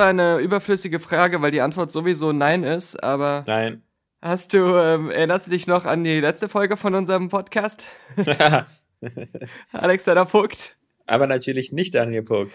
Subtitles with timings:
[0.00, 3.82] Zwar eine überflüssige Frage, weil die Antwort sowieso nein ist, aber Nein.
[4.22, 7.84] hast du, ähm, erinnerst du dich noch an die letzte Folge von unserem Podcast?
[9.72, 10.74] Alexander Vogt.
[11.04, 12.54] Aber natürlich nicht angeguckt.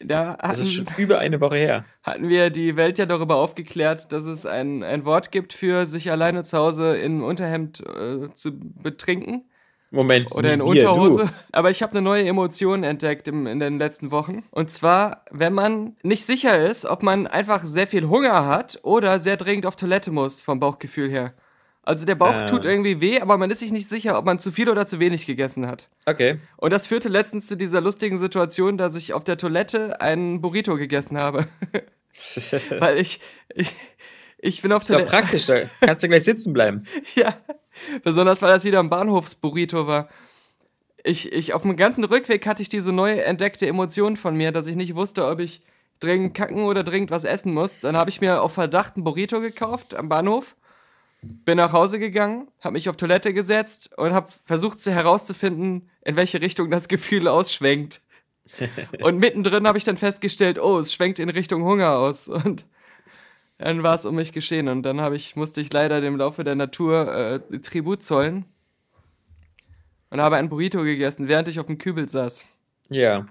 [0.00, 1.84] Da Das ist schon über eine Woche her.
[2.02, 6.10] hatten wir die Welt ja darüber aufgeklärt, dass es ein, ein Wort gibt für sich
[6.10, 9.44] alleine zu Hause im Unterhemd äh, zu betrinken.
[9.90, 10.32] Moment.
[10.32, 11.24] Oder in wir, Unterhose.
[11.26, 11.30] Du.
[11.52, 14.42] Aber ich habe eine neue Emotion entdeckt im, in den letzten Wochen.
[14.50, 19.18] Und zwar, wenn man nicht sicher ist, ob man einfach sehr viel Hunger hat oder
[19.20, 21.34] sehr dringend auf Toilette muss, vom Bauchgefühl her.
[21.82, 22.46] Also der Bauch Ah.
[22.46, 24.98] tut irgendwie weh, aber man ist sich nicht sicher, ob man zu viel oder zu
[24.98, 25.88] wenig gegessen hat.
[26.04, 26.40] Okay.
[26.56, 30.74] Und das führte letztens zu dieser lustigen Situation, dass ich auf der Toilette einen Burrito
[30.76, 31.46] gegessen habe.
[32.80, 33.20] Weil ich,
[33.54, 33.72] ich,
[34.38, 35.10] ich bin auf Ist doch Toilette.
[35.16, 35.46] praktisch.
[35.46, 36.86] Da kannst du gleich sitzen bleiben.
[37.14, 37.36] Ja,
[38.02, 40.08] besonders weil das wieder ein Bahnhofsburrito war.
[41.04, 44.66] Ich, ich, auf dem ganzen Rückweg hatte ich diese neu entdeckte Emotion von mir, dass
[44.66, 45.62] ich nicht wusste, ob ich
[46.00, 47.78] dringend kacken oder dringend was essen muss.
[47.80, 50.56] Dann habe ich mir auf Verdacht ein Burrito gekauft am Bahnhof,
[51.22, 56.16] bin nach Hause gegangen, habe mich auf Toilette gesetzt und habe versucht zu herauszufinden, in
[56.16, 58.00] welche Richtung das Gefühl ausschwenkt.
[59.02, 62.28] Und mittendrin habe ich dann festgestellt, oh, es schwenkt in Richtung Hunger aus.
[62.28, 62.64] Und
[63.58, 66.54] dann war es um mich geschehen und dann ich, musste ich leider dem Laufe der
[66.54, 68.44] Natur äh, Tribut zollen
[70.10, 72.44] und habe ein Burrito gegessen, während ich auf dem Kübel saß.
[72.90, 73.26] Ja.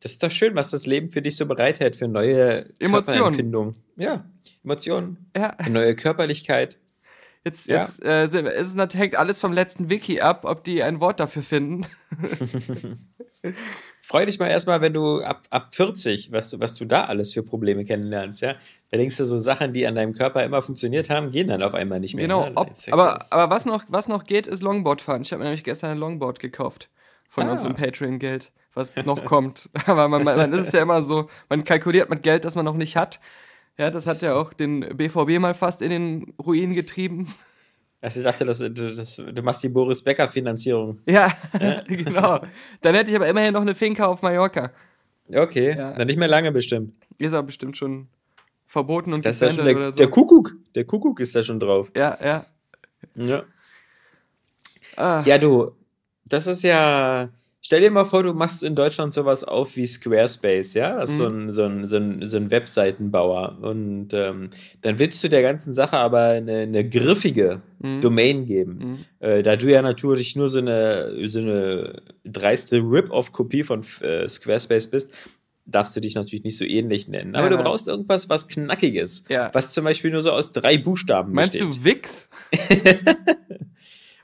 [0.00, 3.74] Das ist doch schön, was das Leben für dich so bereithält, für neue Emotionen.
[3.96, 4.24] Ja,
[4.62, 6.78] Emotionen, Ja, eine neue Körperlichkeit.
[7.44, 7.80] jetzt, Ja.
[7.80, 11.86] jetzt äh, es hängt alles vom letzten Wiki ab, ob die ein Wort dafür finden.
[14.06, 17.32] Freu dich mal erstmal, wenn du ab, ab 40, was, du- was du da alles
[17.32, 18.54] für Probleme kennenlernst, ja.
[18.90, 21.72] Da denkst du, so Sachen, die an deinem Körper immer funktioniert haben, gehen dann auf
[21.72, 22.24] einmal nicht mehr.
[22.26, 22.52] Genau, ne?
[22.54, 25.22] ob, aber, aber was, noch, was noch geht, ist Longboard fahren.
[25.22, 26.90] Ich habe mir nämlich gestern ein Longboard gekauft
[27.30, 27.52] von Ah.
[27.52, 29.70] unserem Patreon-Geld, was noch kommt.
[29.86, 32.66] Aber man, man, man ist es ja immer so, man kalkuliert mit Geld, das man
[32.66, 33.20] noch nicht hat.
[33.78, 37.32] Ja, das hat ja auch den BVB mal fast in den Ruin getrieben.
[38.04, 41.00] Also ich dachte, das, du, das, du machst die Boris Becker-Finanzierung.
[41.06, 41.32] Ja,
[41.88, 42.40] genau.
[42.82, 44.70] Dann hätte ich aber immerhin noch eine Finca auf Mallorca.
[45.32, 45.92] Okay, Ja.
[45.94, 46.92] dann nicht mehr lange bestimmt.
[47.18, 48.08] Ist aber bestimmt schon
[48.66, 49.96] verboten und Das ist ja schon der, oder so.
[49.98, 50.54] der Kuckuck.
[50.74, 51.90] Der Kuckuck ist da schon drauf.
[51.96, 52.44] ja, ja.
[53.14, 53.42] Ja.
[54.96, 55.72] Ah, ja, du,
[56.26, 57.28] das ist ja.
[57.66, 61.00] Stell dir mal vor, du machst in Deutschland sowas auf wie Squarespace, ja?
[61.00, 63.56] Das ist so, ein, so, ein, so, ein, so ein Webseitenbauer.
[63.62, 64.50] Und ähm,
[64.82, 67.62] dann willst du der ganzen Sache aber eine, eine griffige
[68.02, 69.06] Domain geben.
[69.18, 74.88] Äh, da du ja natürlich nur so eine, so eine dreiste Rip-Off-Kopie von äh, Squarespace
[74.90, 75.10] bist,
[75.64, 77.34] darfst du dich natürlich nicht so ähnlich nennen.
[77.34, 77.56] Aber Ja.
[77.56, 79.22] du brauchst irgendwas, was Knackiges.
[79.30, 79.48] Ja.
[79.54, 81.74] Was zum Beispiel nur so aus drei Buchstaben Meinst besteht.
[81.76, 82.28] du Wix?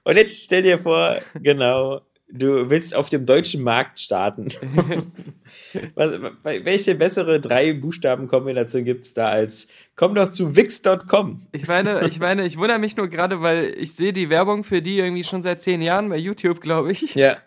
[0.05, 4.47] Und jetzt stell dir vor, genau, du willst auf dem deutschen Markt starten.
[5.95, 11.43] Was, welche bessere drei Buchstabenkombination gibt es da als komm doch zu wix.com?
[11.53, 14.81] Ich meine, ich meine, ich wundere mich nur gerade, weil ich sehe die Werbung für
[14.81, 17.15] die irgendwie schon seit zehn Jahren bei YouTube, glaube ich.
[17.15, 17.39] Ja,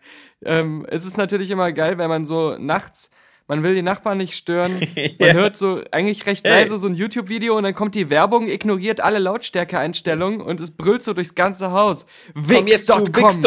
[0.46, 3.10] Ähm, es ist natürlich immer geil, wenn man so nachts,
[3.48, 4.80] man will die Nachbarn nicht stören,
[5.20, 5.34] man Ja.
[5.34, 6.62] hört so eigentlich recht Hey.
[6.62, 11.04] leise so ein YouTube-Video und dann kommt die Werbung, ignoriert alle Lautstärkeeinstellungen und es brüllt
[11.04, 12.06] so durchs ganze Haus.
[12.36, 13.14] wix.com.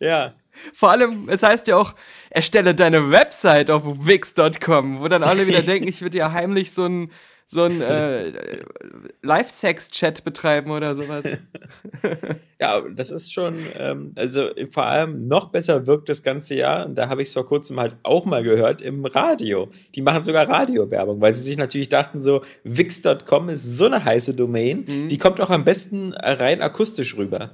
[0.00, 0.34] ja,
[0.72, 1.94] Vor allem, es heißt ja auch,
[2.30, 6.84] erstelle deine Website auf wix.com, wo dann alle wieder denken, ich würde ja heimlich so
[6.86, 7.10] ein
[7.48, 8.32] so ein äh,
[9.22, 11.26] Live-Sex-Chat betreiben oder sowas.
[12.60, 16.96] ja, das ist schon, ähm, also vor allem noch besser wirkt das ganze Jahr, und
[16.96, 19.68] da habe ich es vor kurzem halt auch mal gehört, im Radio.
[19.94, 24.34] Die machen sogar Radiowerbung, weil sie sich natürlich dachten, so, wix.com ist so eine heiße
[24.34, 27.52] Domain, die kommt auch am besten rein akustisch rüber.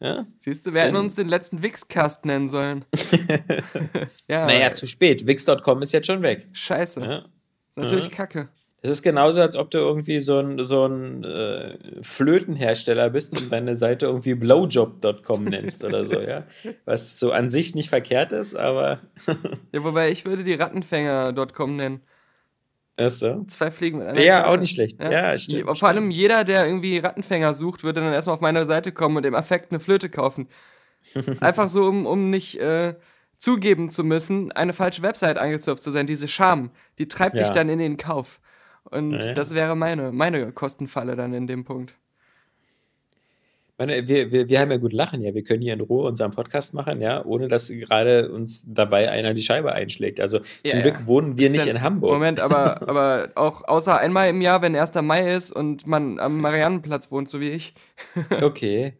[0.00, 0.26] Ja?
[0.40, 2.84] Siehst du, wir hätten uns den letzten Wix-Cast nennen sollen.
[4.30, 5.26] ja, Naja, zu spät.
[5.26, 6.48] Wix.com ist jetzt schon weg.
[6.52, 7.00] scheiße.
[7.00, 7.24] Ja?
[7.76, 8.48] Natürlich kacke.
[8.82, 13.52] Es ist genauso, als ob du irgendwie so ein, so ein äh, Flötenhersteller bist und
[13.52, 16.44] deine Seite irgendwie blowjob.com nennst oder so, ja.
[16.86, 19.00] Was so an sich nicht verkehrt ist, aber.
[19.72, 22.00] Ja, wobei ich würde die Rattenfänger.com nennen.
[22.96, 23.44] Achso.
[23.48, 24.54] Zwei Fliegen mit einer Ja, Klappe.
[24.54, 25.02] auch nicht schlecht.
[25.02, 28.92] Ja, stimmt, Vor allem jeder, der irgendwie Rattenfänger sucht, würde dann erstmal auf meine Seite
[28.92, 30.48] kommen und im Affekt eine Flöte kaufen.
[31.40, 32.94] Einfach so, um, um nicht äh,
[33.38, 36.06] zugeben zu müssen, eine falsche Website angezurft zu sein.
[36.06, 37.42] Diese Scham, die treibt Ja.
[37.44, 38.40] dich dann in den Kauf.
[38.84, 39.32] Und Ja, ja.
[39.34, 41.94] das wäre meine, meine Kostenfalle dann in dem Punkt.
[43.78, 45.32] Meine, wir, wir, wir haben ja gut lachen, ja.
[45.34, 49.32] Wir können hier in Ruhe unseren Podcast machen, ja, ohne dass gerade uns dabei einer
[49.32, 50.20] die Scheibe einschlägt.
[50.20, 50.82] Also Ja, zum.
[50.82, 52.12] Glück wohnen wir nicht in Hamburg.
[52.12, 54.94] Moment, aber, aber auch außer einmal im Jahr, wenn 1.
[54.96, 57.74] Mai ist und man am Mariannenplatz wohnt, so wie ich.
[58.42, 58.94] Okay.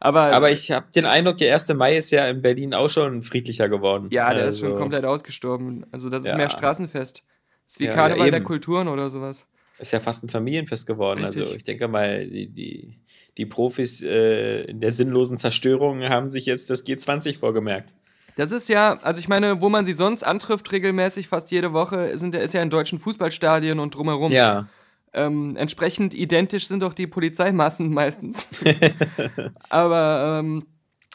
[0.00, 1.72] Aber, Aber ich habe den Eindruck, der 1.
[1.72, 4.08] Mai ist ja in Berlin auch schon friedlicher geworden.
[4.10, 5.86] ja, der ist schon Also, komplett ausgestorben.
[5.92, 6.36] Also das ist Ja.
[6.36, 7.22] mehr Straßenfest.
[7.64, 8.46] Das ist wie Ja, ja, Karneval der eben.
[8.46, 9.46] Kulturen oder sowas.
[9.78, 11.24] Ist ja fast ein Familienfest geworden.
[11.24, 11.42] Richtig.
[11.42, 12.98] Also ich denke mal, die, die,
[13.36, 17.92] die Profis äh, in der sinnlosen Zerstörung haben sich jetzt das G20 vorgemerkt.
[18.36, 22.18] Das ist ja, also ich meine, wo man sie sonst antrifft, regelmäßig fast jede Woche,
[22.18, 24.32] sind, ist ja in deutschen Fußballstadien und drumherum.
[24.32, 24.66] Ja.
[25.12, 28.48] Ähm, entsprechend identisch sind auch die Polizeimassen meistens.
[29.70, 30.66] Aber ähm,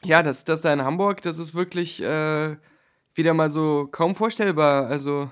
[0.03, 2.55] ja, das, das da in Hamburg, das ist wirklich äh,
[3.13, 4.87] wieder mal so kaum vorstellbar.
[4.87, 5.29] Also,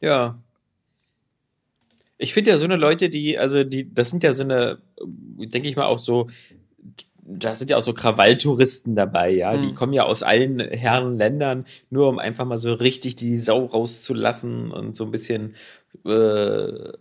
[0.00, 0.38] Ja.
[2.18, 4.78] Ich finde ja so eine Leute, die, also die, das sind ja so eine,
[5.38, 6.28] denke ich mal auch so,
[7.22, 9.56] da sind ja auch so Krawalltouristen dabei, ja.
[9.56, 9.74] Die Mhm.
[9.74, 14.72] kommen ja aus allen Herren Ländern, nur um einfach mal so richtig die Sau rauszulassen
[14.72, 15.54] und so ein bisschen
[16.04, 16.92] äh,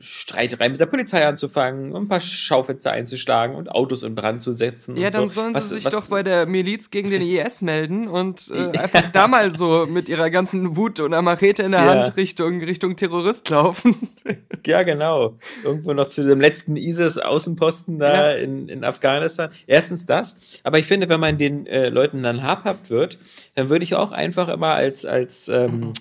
[0.00, 4.96] Streiterei mit der Polizei anzufangen ein paar Schaufenster einzuschlagen und Autos in Brand zu setzen.
[4.96, 5.34] ja, dann so.
[5.40, 8.76] sollen Was- sie sich was- doch bei der Miliz gegen den IS melden und äh,
[8.78, 11.86] einfach da mal so mit ihrer ganzen Wut und einer Machete in der Ja.
[12.04, 14.08] Hand Richtung, Richtung Terrorist laufen.
[14.64, 15.38] Ja, genau.
[15.64, 18.36] Irgendwo noch zu dem letzten ISIS-Außenposten da Ja.
[18.36, 19.50] in, in Afghanistan.
[19.66, 20.36] Erstens das.
[20.62, 23.18] Aber ich finde, wenn man den äh, Leuten dann habhaft wird,
[23.56, 25.92] dann würde ich auch einfach immer als, als, ähm,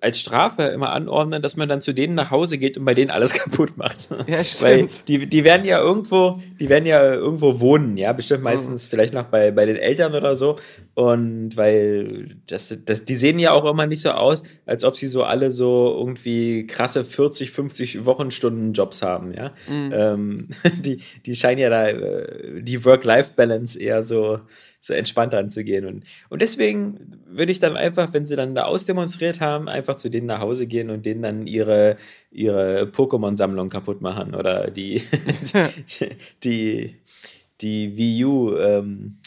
[0.00, 3.10] als Strafe immer anordnen, dass man dann zu denen nach Hause geht und bei denen
[3.10, 4.08] alles kaputt macht.
[4.26, 5.08] Ja, Weil stimmt.
[5.08, 9.24] die, die werden ja irgendwo, die werden ja irgendwo wohnen, ja, bestimmt meistens vielleicht noch
[9.24, 10.58] bei, bei den Eltern oder so.
[10.94, 15.06] Und weil das, das, die sehen ja auch immer nicht so aus, als ob sie
[15.06, 19.52] so alle so irgendwie krasse 40, 50 Wochenstunden Jobs haben, ja.
[19.68, 20.48] Ähm,
[20.80, 24.40] die, die scheinen ja da äh, die Work-Life-Balance eher so,
[24.86, 25.84] so entspannt anzugehen.
[25.84, 30.08] Und, und deswegen würde ich dann einfach, wenn sie dann da ausdemonstriert haben, einfach zu
[30.08, 31.96] denen nach Hause gehen und denen dann ihre,
[32.30, 35.02] ihre Pokémon-Sammlung kaputt machen oder die,
[36.44, 36.96] die,
[37.60, 38.56] die Wii U.
[38.56, 39.18] Ähm,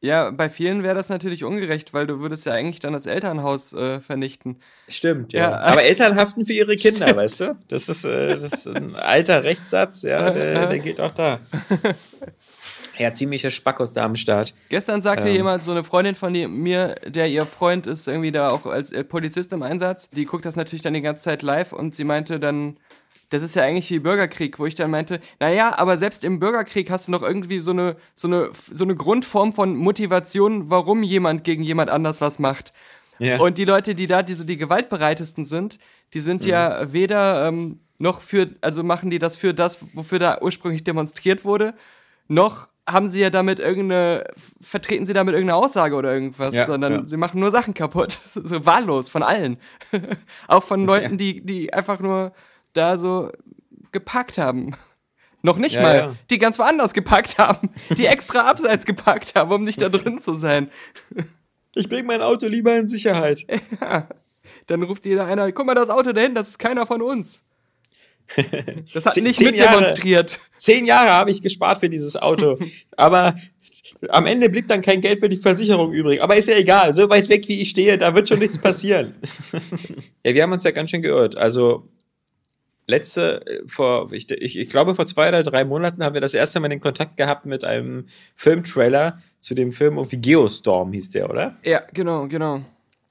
[0.00, 3.72] Ja, bei vielen wäre das natürlich ungerecht, weil du würdest ja eigentlich dann das Elternhaus
[3.72, 4.56] äh, vernichten.
[4.88, 5.50] stimmt, ja.
[5.50, 5.60] Ja.
[5.60, 7.58] Aber Eltern haften für ihre Kinder, weißt du?
[7.68, 11.38] Das ist, äh, das ist ein alter Rechtssatz, ja, der, der geht auch da.
[13.00, 14.52] Ja, ziemliche Spackos da am Start.
[14.68, 15.34] Gestern sagte Ähm.
[15.34, 19.04] jemand, so eine Freundin von mir, der ihr Freund ist irgendwie da auch als äh,
[19.04, 22.38] Polizist im Einsatz, die guckt das natürlich dann die ganze Zeit live und sie meinte
[22.38, 22.76] dann,
[23.30, 26.90] das ist ja eigentlich wie Bürgerkrieg, wo ich dann meinte, naja, aber selbst im Bürgerkrieg
[26.90, 31.42] hast du noch irgendwie so eine, so eine, so eine Grundform von Motivation, warum jemand
[31.42, 32.74] gegen jemand anders was macht.
[33.18, 33.38] Ja.
[33.38, 35.78] Und die Leute, die da, die so die gewaltbereitesten sind,
[36.12, 40.38] die sind ja weder ähm, noch für, also machen die das für das, wofür da
[40.42, 41.72] ursprünglich demonstriert wurde,
[42.28, 44.24] noch haben sie ja damit irgendeine,
[44.60, 47.06] vertreten sie damit irgendeine Aussage oder irgendwas, Ja, sondern ja.
[47.06, 48.18] sie machen nur Sachen kaputt.
[48.34, 49.58] so wahllos von allen.
[50.48, 51.16] Auch von Leuten, Ja.
[51.16, 52.32] die, die einfach nur
[52.72, 53.30] da so
[53.92, 54.76] gepackt haben.
[55.42, 56.14] Noch nicht Ja, mal, ja.
[56.28, 60.34] die ganz woanders gepackt haben, die extra abseits gepackt haben, um nicht da drin zu
[60.34, 60.68] sein.
[61.74, 63.46] Ich bringe mein Auto lieber in Sicherheit.
[64.66, 67.42] Dann ruft jeder einer, guck mal, das Auto dahin, das ist keiner von uns.
[68.94, 70.40] Das hat nicht zehn mitdemonstriert.
[70.56, 72.58] Zehn Jahre habe ich gespart für dieses Auto.
[72.96, 73.34] Aber
[74.08, 76.22] am Ende blieb dann kein Geld für die Versicherung übrig.
[76.22, 79.14] Aber ist ja egal, so weit weg wie ich stehe, da wird schon nichts passieren.
[80.24, 81.36] ja, wir haben uns ja ganz schön geirrt.
[81.36, 81.88] Also
[82.86, 86.34] letzte, äh, vor, ich, ich, ich glaube vor zwei oder drei Monaten haben wir das
[86.34, 91.30] erste Mal den Kontakt gehabt mit einem Filmtrailer zu dem Film irgendwie Geostorm hieß der,
[91.30, 91.56] oder?
[91.62, 92.62] Ja, genau, genau.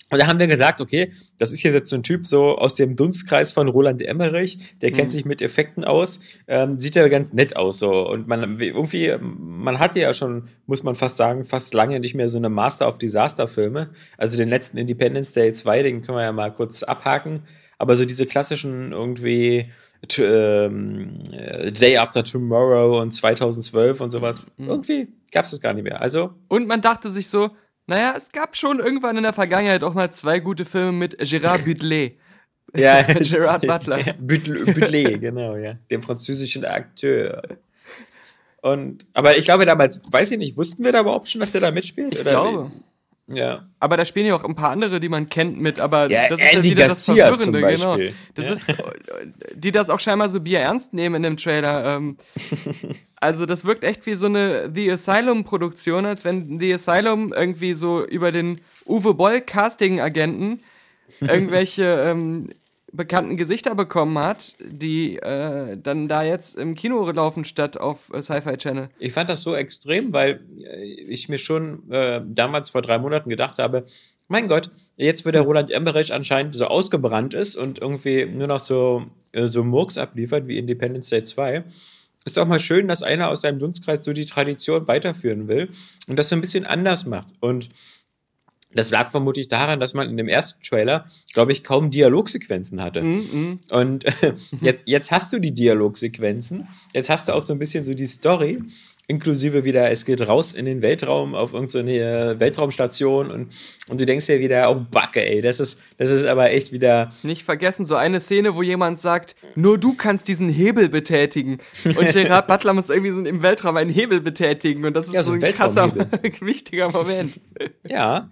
[0.10, 2.74] Und da haben wir gesagt, okay, das ist hier jetzt so ein Typ so aus
[2.74, 7.32] dem Dunstkreis von Roland Emmerich, der kennt sich mit Effekten aus, ähm, sieht ja ganz
[7.32, 8.10] nett aus so.
[8.10, 12.28] Und man irgendwie, man hatte ja schon, muss man fast sagen, fast lange nicht mehr
[12.28, 13.92] so eine Master of Disaster Filme.
[14.18, 17.44] Also den letzten Independence Day 2, den können wir ja mal kurz abhaken.
[17.78, 19.72] Aber so diese klassischen irgendwie
[20.18, 25.84] ähm, äh, Day After Tomorrow und 2012 und sowas, irgendwie gab es das gar nicht
[25.84, 26.01] mehr.
[26.01, 27.51] Also Und man dachte sich so,
[27.89, 31.65] naja, es gab schon irgendwann in der Vergangenheit auch mal zwei gute Filme mit Gérard
[31.65, 32.17] Butlet.
[32.75, 34.13] Ja, Gerard Butler.
[34.19, 35.74] Butler, Butler, genau, ja.
[35.89, 37.41] Dem französischen Akteur.
[38.62, 41.62] Und, aber ich glaube damals, weiß ich nicht, wussten wir da überhaupt schon, dass der
[41.62, 42.13] da mitspielt?
[42.13, 42.29] Ich oder?
[42.29, 42.72] glaube.
[43.31, 43.67] Ja.
[43.79, 46.39] Aber da spielen ja auch ein paar andere, die man kennt mit, aber Ja, das
[46.39, 48.12] ist ja Andy wieder das Garcia Verwirrende, zum genau.
[48.33, 48.51] Das Ja.
[48.53, 48.74] ist,
[49.55, 51.98] die das auch scheinbar so bierernst nehmen in dem Trailer.
[51.98, 52.17] Ähm,
[53.21, 58.05] also das wirkt echt wie so eine The Asylum-Produktion, als wenn The Asylum irgendwie so
[58.05, 60.59] über den Uwe Boll Casting-Agenten
[61.21, 62.50] irgendwelche ähm,
[62.91, 68.22] bekannten Gesichter bekommen hat, die äh, dann da jetzt im Kino laufen statt auf äh,
[68.22, 68.89] Sci-Fi Channel.
[69.00, 73.29] Ich fand das so extrem, weil äh, ich mir schon äh, damals vor drei Monaten
[73.29, 73.86] gedacht habe,
[74.27, 78.60] mein Gott, jetzt wo der Roland Emmerich anscheinend so ausgebrannt ist und irgendwie nur noch
[78.60, 81.63] so, äh, so Murks abliefert wie Independence Day 2,
[82.25, 85.69] ist doch mal schön, dass einer aus seinem Dunstkreis so die Tradition weiterführen will
[86.08, 87.27] und das so ein bisschen anders macht.
[87.39, 87.69] Und
[88.73, 93.01] das lag vermutlich daran, dass man in dem ersten Trailer, glaube ich, kaum Dialogsequenzen hatte.
[93.01, 93.59] Mhm.
[93.71, 94.05] Und
[94.61, 98.05] jetzt, jetzt hast du die Dialogsequenzen, jetzt hast du auch so ein bisschen so die
[98.05, 98.59] Story,
[99.07, 103.51] inklusive wieder, es geht raus in den Weltraum auf irgendeine äh, Weltraumstation und,
[103.89, 107.11] und du denkst dir wieder, oh Backe, ey, das ist, das ist aber echt wieder,
[107.23, 111.57] Nicht vergessen, so eine Szene, wo jemand sagt, nur du kannst diesen Hebel betätigen.
[111.83, 114.85] Und Gerard Butler muss irgendwie so im Weltraum einen Hebel betätigen.
[114.85, 115.91] Und das ist Ja, so so ein krasser,
[116.41, 117.39] wichtiger Moment.
[117.88, 118.29] ja.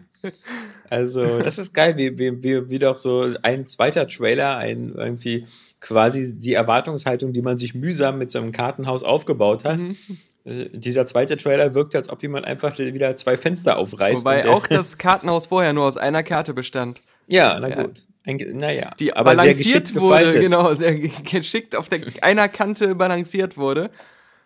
[0.90, 5.46] Also, das ist geil, wie, wie, wie, wie doch so ein zweiter Trailer, ein irgendwie
[5.82, 9.78] quasi die Erwartungshaltung, die man sich mühsam mit so einem Kartenhaus aufgebaut hat.
[9.78, 9.98] Mhm.
[10.46, 14.22] Äh, Dieser zweite Trailer wirkt, als ob jemand einfach wieder zwei Fenster aufreißt.
[14.22, 17.02] Wobei auch das Kartenhaus vorher nur aus einer Karte bestand.
[17.28, 17.84] Ja, na Ja.
[17.84, 18.02] gut.
[18.26, 20.42] Ein, naja, Die aber sehr balanciert geschickt wurde, gefaltet.
[20.42, 23.90] genau, sehr ge- geschickt auf der einer Kante balanciert wurde.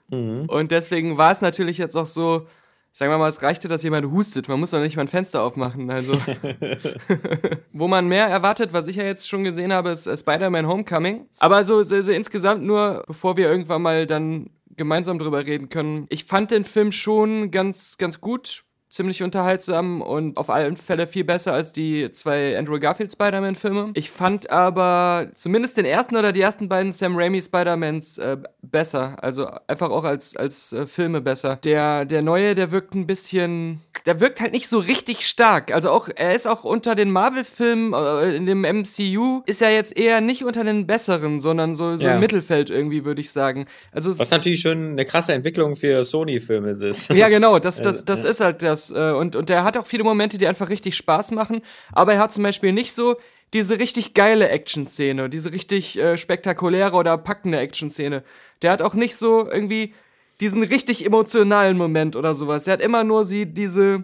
[0.09, 0.45] Mhm.
[0.47, 2.45] Und deswegen war es natürlich jetzt auch so,
[2.91, 4.47] sagen wir mal, es reichte, dass jemand hustet.
[4.47, 5.89] Man muss doch nicht mal ein Fenster aufmachen.
[5.89, 6.13] Also,
[7.73, 11.27] wo man mehr erwartet, was ich ja jetzt schon gesehen habe, ist äh, Spider-Man Homecoming.
[11.37, 16.05] Aber so, so, so insgesamt nur, bevor wir irgendwann mal dann gemeinsam drüber reden können.
[16.09, 18.63] Ich fand den Film schon ganz, ganz gut.
[18.91, 23.91] Ziemlich unterhaltsam und auf alle Fälle viel besser als die zwei Andrew Garfield Spider-Man-Filme.
[23.93, 29.15] Ich fand aber zumindest den ersten oder die ersten beiden Sam Raimi Spider-Mans äh, besser.
[29.23, 31.55] Also einfach auch als, als äh, Filme besser.
[31.63, 33.79] Der, der neue, der wirkt ein bisschen.
[34.05, 35.73] Der wirkt halt nicht so richtig stark.
[35.73, 39.95] Also auch, er ist auch unter den Marvel-Filmen, äh, in dem MCU, ist er jetzt
[39.97, 42.15] eher nicht unter den besseren, sondern so, so Ja.
[42.15, 43.67] im Mittelfeld irgendwie, würde ich sagen.
[43.91, 47.09] Also Was natürlich schon eine krasse Entwicklung für Sony-Filme ist.
[47.13, 48.29] ja, genau, das, das, Also, das ja.
[48.29, 48.89] ist halt das.
[48.89, 51.61] äh, Und, und der hat auch viele Momente, die einfach richtig Spaß machen.
[51.91, 53.15] Aber er hat zum Beispiel nicht so
[53.53, 58.23] diese richtig geile Action-Szene, diese richtig äh, spektakuläre oder packende Action-Szene.
[58.61, 59.93] Der hat auch nicht so irgendwie
[60.41, 62.65] diesen richtig emotionalen Moment oder sowas.
[62.65, 64.03] Der hat immer nur sie, diese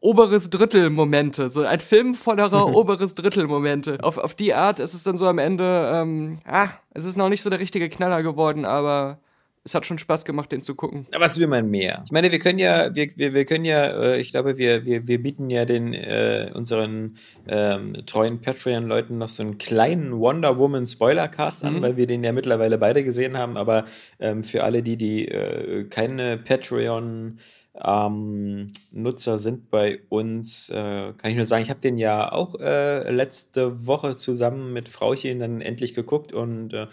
[0.00, 1.50] oberes Drittel-Momente.
[1.50, 3.98] So ein Film voller oberes Drittel-Momente.
[4.02, 7.28] Auf, auf die Art ist es dann so am Ende, ähm, ah, es ist noch
[7.28, 9.18] nicht so der richtige Knaller geworden, aber
[9.64, 11.06] es hat schon Spaß gemacht, den zu gucken.
[11.12, 12.02] Na, Was will man mehr?
[12.04, 15.06] Ich meine, wir können ja, wir, wir, wir können ja, äh, ich glaube, wir, wir,
[15.06, 17.16] wir bieten ja den äh, unseren
[17.46, 22.32] ähm, treuen Patreon-Leuten noch so einen kleinen Wonder Woman Spoilercast an, weil wir den ja
[22.32, 23.56] mittlerweile beide gesehen haben.
[23.56, 23.86] Aber
[24.18, 27.38] ähm, für alle, die, die äh, keine Patreon
[27.82, 32.58] ähm, Nutzer sind bei uns, äh, kann ich nur sagen, ich habe den ja auch
[32.60, 36.88] äh, letzte Woche zusammen mit Frauchen dann endlich geguckt und äh,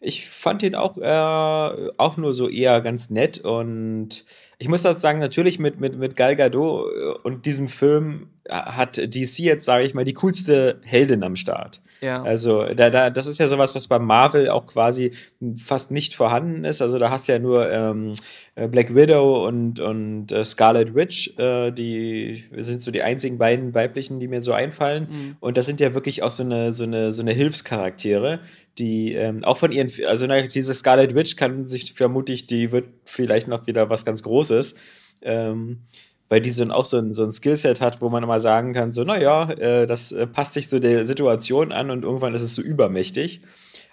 [0.00, 4.24] ich fand ihn auch, äh, auch nur so eher ganz nett und
[4.58, 8.54] ich muss auch sagen, natürlich mit, mit, mit Gal Gadot äh, und diesem Film äh,
[8.54, 11.82] hat DC jetzt, sage ich mal, die coolste Heldin am Start.
[12.00, 12.22] Ja.
[12.22, 15.12] Also, da, da, das ist ja sowas, was bei Marvel auch quasi
[15.56, 16.80] fast nicht vorhanden ist.
[16.80, 18.12] Also, da hast du ja nur ähm,
[18.54, 23.74] äh, Black Widow und, und äh, Scarlet Witch, äh, die sind so die einzigen beiden
[23.74, 25.36] weiblichen, die mir so einfallen.
[25.40, 28.40] Und das sind ja wirklich auch so eine, so eine, so eine Hilfscharaktere,
[28.78, 32.86] die ähm, auch von ihren, also na, diese Scarlet Witch kann sich vermutlich, die wird
[33.04, 34.74] vielleicht noch wieder was ganz Großes.
[35.22, 35.80] Ähm,
[36.28, 38.72] weil die so ein, auch so ein, so ein Skillset hat, wo man immer sagen
[38.72, 42.42] kann, so, naja, äh, das äh, passt sich so der Situation an und irgendwann ist
[42.42, 43.42] es so übermächtig.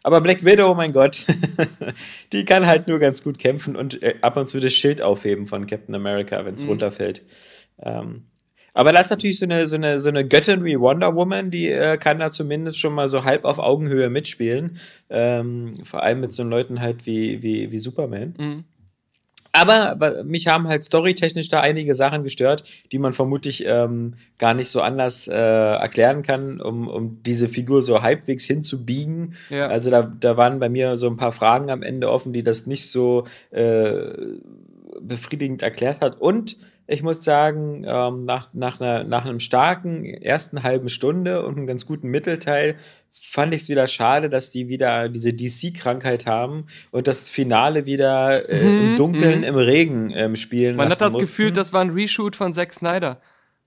[0.01, 1.25] Aber Black Widow, mein Gott,
[2.33, 5.45] die kann halt nur ganz gut kämpfen und äh, ab und zu das Schild aufheben
[5.45, 7.21] von Captain America, wenn es runterfällt.
[7.79, 8.23] Ähm,
[8.73, 11.69] aber da ist natürlich so eine, so eine, so eine Göttin wie Wonder Woman, die
[11.69, 14.77] äh, kann da zumindest schon mal so halb auf Augenhöhe mitspielen.
[15.09, 18.33] Ähm, vor allem mit so Leuten halt wie, wie, wie Superman.
[18.37, 18.63] Mhm.
[19.55, 24.55] Aber, aber mich haben halt storytechnisch da einige Sachen gestört, die man vermutlich ähm, gar
[24.55, 29.35] nicht so anders äh, erklären kann, um, um diese Figur so halbwegs hinzubiegen.
[29.51, 29.67] Ja.
[29.67, 32.65] Also da, da waren bei mir so ein paar Fragen am Ende offen, die das
[32.65, 33.93] nicht so äh,
[34.99, 36.19] befriedigend erklärt hat.
[36.19, 41.57] Und ich muss sagen, ähm, nach, nach, einer, nach einem starken ersten halben Stunde und
[41.57, 42.75] einem ganz guten Mittelteil
[43.11, 48.49] fand ich es wieder schade, dass die wieder diese DC-Krankheit haben und das Finale wieder
[48.49, 49.43] äh, im Mhm, Dunkeln, mhm.
[49.43, 51.27] im Regen ähm, spielen Man hat das mussten.
[51.27, 53.21] Gefühl, das war ein Reshoot von Zack Snyder.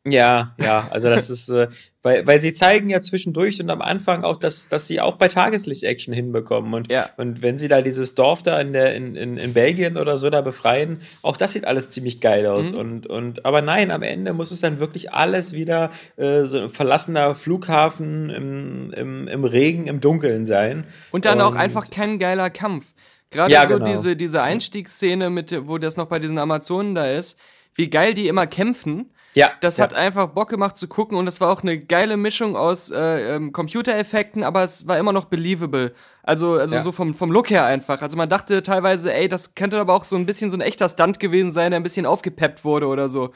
[0.08, 1.66] Ja, ja, also das ist, äh,
[2.02, 5.26] weil, weil sie zeigen ja zwischendurch und am Anfang auch, dass, dass sie auch bei
[5.26, 6.74] Tageslicht-Action hinbekommen.
[6.74, 7.10] Und, Ja.
[7.16, 10.30] und wenn sie da dieses Dorf da in, der, in, in, in Belgien oder so
[10.30, 12.70] da befreien, auch das sieht alles ziemlich geil aus.
[12.72, 12.78] Mhm.
[12.78, 16.68] Und, und, aber nein, am Ende muss es dann wirklich alles wieder äh, so ein
[16.68, 20.84] verlassener Flughafen im, im, im Regen, im Dunkeln sein.
[21.10, 22.94] Und dann auch Und- einfach kein geiler Kampf.
[23.30, 23.90] Gerade Ja, so genau.
[23.90, 27.36] diese, diese Einstiegsszene, mit, wo das noch bei diesen Amazonen da ist,
[27.74, 29.10] wie geil die immer kämpfen.
[29.36, 29.84] Ja, Das ja.
[29.84, 33.36] hat einfach Bock gemacht zu gucken und es war auch eine geile Mischung aus äh,
[33.36, 35.92] ähm, Computereffekten, aber es war immer noch believable.
[36.22, 36.80] Also, also Ja.
[36.80, 38.00] so vom, vom Look her einfach.
[38.00, 40.88] Also man dachte teilweise, ey, das könnte aber auch so ein bisschen so ein echter
[40.88, 43.32] Stunt gewesen sein, der ein bisschen aufgepeppt wurde oder so.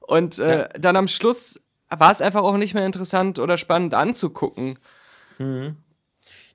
[0.00, 4.78] Und äh, dann am Schluss war es einfach auch nicht mehr interessant oder spannend anzugucken.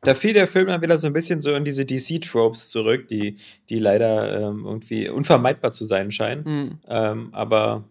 [0.03, 3.39] Da fiel der Film dann wieder so ein bisschen so in diese DC-Tropes zurück, die,
[3.69, 6.45] die leider ähm, irgendwie unvermeidbar zu sein scheinen.
[6.45, 6.79] Hm.
[6.87, 7.83] Ähm, aber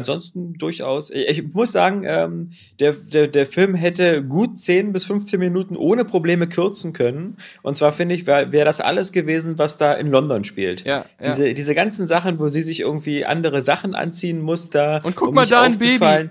[0.00, 1.10] ansonsten durchaus.
[1.10, 6.04] Ich, muss sagen, ähm, der, der, der Film hätte gut 10 bis 15 Minuten ohne
[6.04, 7.36] Probleme kürzen können.
[7.62, 10.84] Und zwar finde ich, wäre wär das alles gewesen, was da in London spielt.
[10.84, 11.26] Ja, ja.
[11.26, 14.98] Diese, diese ganzen Sachen, wo sie sich irgendwie andere Sachen anziehen muss, da.
[15.02, 16.30] Und guck um mal da, ein Baby.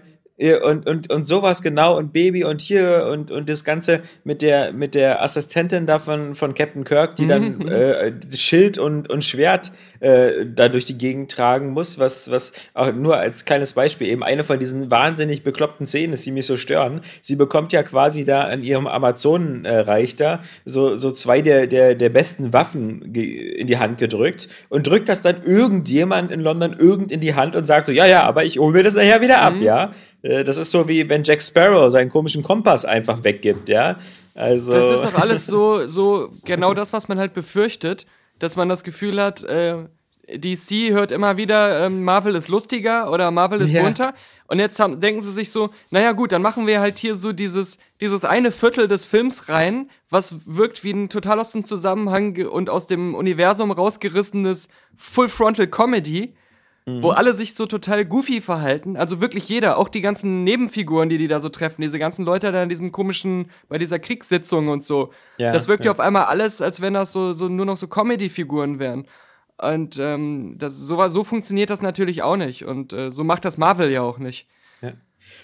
[0.64, 4.72] Und, und, und sowas genau und Baby und hier und, und das Ganze mit der,
[4.72, 7.68] mit der Assistentin da von, von Captain Kirk, die dann Mhm.
[7.68, 12.94] äh, Schild und, und Schwert äh, da durch die Gegend tragen muss, was, was auch
[12.94, 16.58] nur als kleines Beispiel eben eine von diesen wahnsinnig bekloppten Szenen ist, die mich so
[16.58, 17.02] stören.
[17.22, 22.10] Sie bekommt ja quasi da an ihrem Amazonenreich da so, so zwei der, der, der
[22.10, 27.20] besten Waffen in die Hand gedrückt und drückt das dann irgendjemand in London irgend in
[27.20, 29.56] die Hand und sagt so, ja, ja, aber ich hole mir das nachher wieder ab,
[29.62, 29.92] ja.
[30.22, 33.98] Äh, Das ist so wie wenn Jack Sparrow seinen komischen Kompass einfach weggibt, ja.
[34.36, 34.72] Also.
[34.72, 38.06] Das ist doch alles so, so genau das, was man halt befürchtet,
[38.40, 39.76] dass man das Gefühl hat, äh,
[40.32, 43.82] DC hört immer wieder, ähm, Marvel ist lustiger oder Marvel ist Ja.
[43.84, 44.14] bunter.
[44.48, 47.34] Und jetzt haben, denken sie sich so, naja gut, dann machen wir halt hier so
[47.34, 52.46] dieses, dieses eine Viertel des Films rein, was wirkt wie ein total aus dem Zusammenhang
[52.48, 56.34] und aus dem Universum rausgerissenes Full Frontal Comedy.
[57.02, 61.18] Wo alle sich so total goofy verhalten, also wirklich jeder, auch die ganzen Nebenfiguren, die
[61.18, 64.84] die da so treffen, diese ganzen Leute da in diesem komischen, bei dieser Kriegssitzung und
[64.84, 65.12] so.
[65.38, 65.92] Ja, das wirkt ja ja.
[65.94, 69.06] auf einmal alles, als wenn das so, so nur noch so Comedy-Figuren wären.
[69.62, 72.66] Und ähm, das, so, so funktioniert das natürlich auch nicht.
[72.66, 74.48] Und äh, so macht das Marvel ja auch nicht.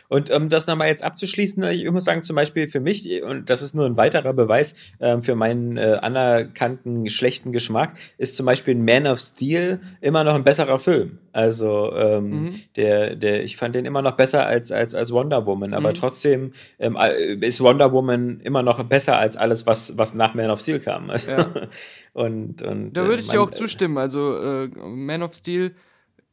[0.07, 3.61] Und um das nochmal jetzt abzuschließen, ich muss sagen, zum Beispiel für mich, und das
[3.61, 8.75] ist nur ein weiterer Beweis ähm, für meinen äh, anerkannten schlechten Geschmack, ist zum Beispiel
[8.75, 11.19] Man of Steel immer noch ein besserer Film.
[11.31, 12.55] Also ähm, Mhm.
[12.75, 15.93] der, der, ich fand den immer noch besser als, als, als Wonder Woman, aber Mhm.
[15.95, 20.49] trotzdem ähm, äh, ist Wonder Woman immer noch besser als alles, was, was nach Man
[20.49, 21.09] of Steel kam.
[21.09, 21.51] Also, Ja.
[22.13, 23.97] und, und, Da äh, würde ich dir auch zustimmen.
[23.97, 25.71] Also äh, Man of Steel,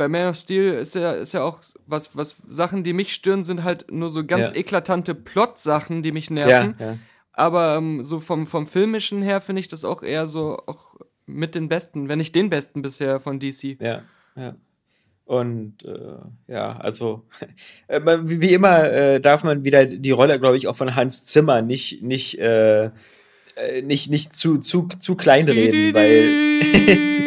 [0.03, 3.45] bei Man of Steel ist ja, ist ja auch was, was Sachen, die mich stören,
[3.45, 4.57] sind halt nur so ganz Ja.
[4.57, 6.75] eklatante Plot-Sachen, die mich Ja, nerven.
[6.81, 6.99] ja.
[7.33, 11.55] Aber ähm, so vom, vom Filmischen her finde ich das auch eher so auch mit
[11.55, 13.81] den besten, wenn nicht den besten bisher von DC.
[13.81, 14.03] Ja,
[14.37, 14.57] ja.
[15.25, 17.25] Und äh, ja, also
[17.87, 21.63] äh, wie immer äh, darf man wieder die Rolle, glaube ich, auch von Hans Zimmer
[21.63, 22.91] nicht, nicht, äh, äh,
[23.83, 26.29] nicht, nicht zu, zu, zu klein reden, weil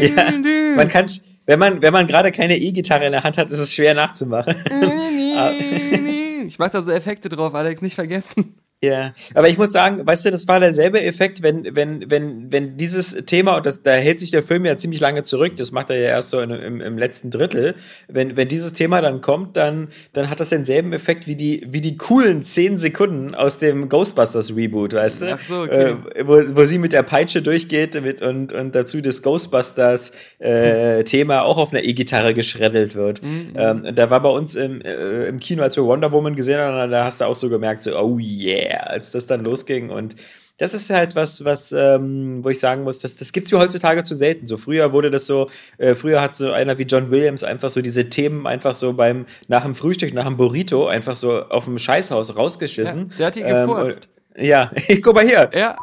[0.15, 0.31] ja,
[0.75, 1.07] man kann,
[1.45, 4.55] wenn man, wenn man gerade keine E-Gitarre in der Hand hat, ist es schwer nachzumachen.
[6.47, 8.55] ich mach da so Effekte drauf, Alex, nicht vergessen.
[8.86, 12.78] Ja, aber ich muss sagen, weißt du, das war derselbe Effekt, wenn, wenn, wenn, wenn
[12.78, 15.89] dieses Thema, und das, da hält sich der Film ja ziemlich lange zurück, das macht
[15.89, 17.76] er ja erst so in, im, im letzten Drittel,
[18.08, 21.82] wenn, wenn dieses Thema dann kommt, dann, dann hat das denselben Effekt wie die, wie
[21.82, 25.34] die coolen zehn Sekunden aus dem Ghostbusters Reboot, weißt du?
[25.34, 25.95] Ach so, okay.
[26.15, 31.04] Äh, wo, wo sie mit der Peitsche durchgeht mit, und, und dazu das Ghostbusters äh,
[31.04, 33.24] Thema auch auf einer E-Gitarre geschreddelt wird.
[33.24, 33.54] Mhm.
[33.56, 36.91] Ähm, da war bei uns im, äh, im Kino, als wir Wonder Woman gesehen haben,
[36.91, 39.89] da hast du auch so gemerkt, so, oh yeah, als das dann losging.
[39.89, 40.15] Und
[40.57, 44.03] das ist halt was, was, ähm, wo ich sagen muss, das, das gibt's mir heutzutage
[44.03, 44.47] zu selten.
[44.47, 47.81] So früher wurde das so, äh, früher hat so einer wie John Williams einfach so
[47.81, 51.77] diese Themen einfach so beim, nach dem Frühstück, nach dem Burrito einfach so auf dem
[51.77, 53.09] Scheißhaus rausgeschissen.
[53.11, 53.97] Ja, der hat die Ähm, gefurzt.
[54.38, 54.69] und- ja,
[55.01, 55.49] guck mal hier.
[55.53, 55.75] Ja,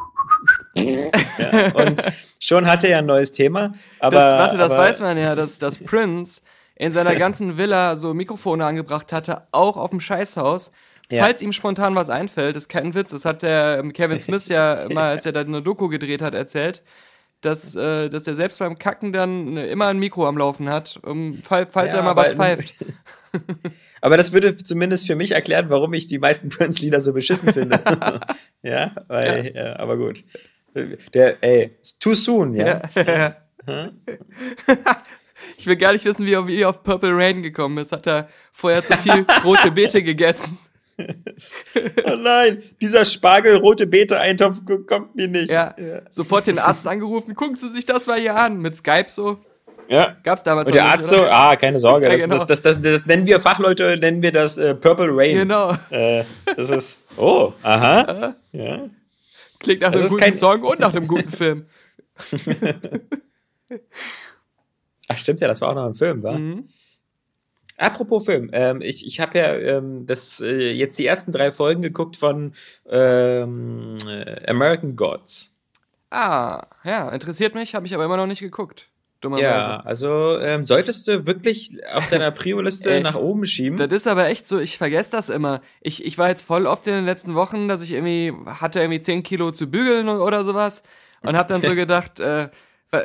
[1.73, 2.01] Und
[2.39, 3.73] schon hatte er ein neues Thema.
[3.99, 6.41] Aber, das, warte, das aber, weiß man ja, dass, dass Prince
[6.75, 10.71] in seiner ganzen Villa so Mikrofone angebracht hatte, auch auf dem Scheißhaus.
[11.11, 11.23] Ja.
[11.23, 14.87] Falls ihm spontan was einfällt, ist kein Witz, das hat der ähm, Kevin Smith ja
[14.91, 16.83] mal, als er da eine Doku gedreht hat, erzählt,
[17.41, 20.99] dass, äh, dass er selbst beim Kacken dann äh, immer ein Mikro am Laufen hat,
[21.03, 22.73] um, fall, falls Ja, er mal was pfeift.
[24.01, 27.79] Aber das würde zumindest für mich erklären, warum ich die meisten Prince-Lieder so beschissen finde.
[28.61, 29.79] ja, weil, ja.
[29.79, 30.23] aber gut.
[31.13, 32.81] Der, ey, too soon, ja.
[32.95, 33.35] Ja.
[35.57, 37.91] Ich will gar nicht wissen, wie er auf Purple Rain gekommen ist.
[37.91, 40.57] Hat er vorher zu viel rote Beete gegessen?
[42.05, 45.49] Oh nein, dieser Spargel-rote Beete-Eintopf kommt mir nicht.
[45.51, 45.73] Ja.
[46.09, 47.33] Sofort den Arzt angerufen.
[47.35, 48.59] Gucken Sie sich das mal hier an.
[48.59, 49.39] Mit Skype so.
[49.87, 50.15] ja.
[50.23, 52.37] Gab's damals Und der Arzt so, ah, keine Sorge, Ja, das, genau.
[52.37, 55.35] das, das, das, das nennen wir Fachleute, nennen wir das äh, Purple Rain.
[55.39, 55.73] Genau.
[55.89, 56.23] Äh,
[56.55, 58.89] das ist, oh, aha, ja.
[59.59, 61.65] Klingt nach Das einem ist guten kein- Song und nach einem guten Film.
[65.09, 66.37] Ach stimmt ja, das war auch noch ein Film, war?
[66.37, 66.67] Mhm.
[67.77, 71.81] Apropos Film, ähm, ich, ich habe ja ähm, das, äh, jetzt die ersten drei Folgen
[71.81, 72.53] geguckt von
[72.87, 75.55] ähm, äh, American Gods.
[76.11, 78.89] Ah, ja, interessiert mich, habe ich aber immer noch nicht geguckt.
[79.23, 79.45] Dummerweise.
[79.45, 83.77] Ja, also ähm, solltest du wirklich auf deiner Prio-Liste Ey, nach oben schieben.
[83.77, 85.61] Das ist aber echt so, ich vergesse das immer.
[85.81, 88.99] Ich, ich war jetzt voll oft in den letzten Wochen, dass ich irgendwie hatte irgendwie
[88.99, 90.83] 10 Kilo zu bügeln oder sowas
[91.21, 92.49] und habe dann so gedacht, äh,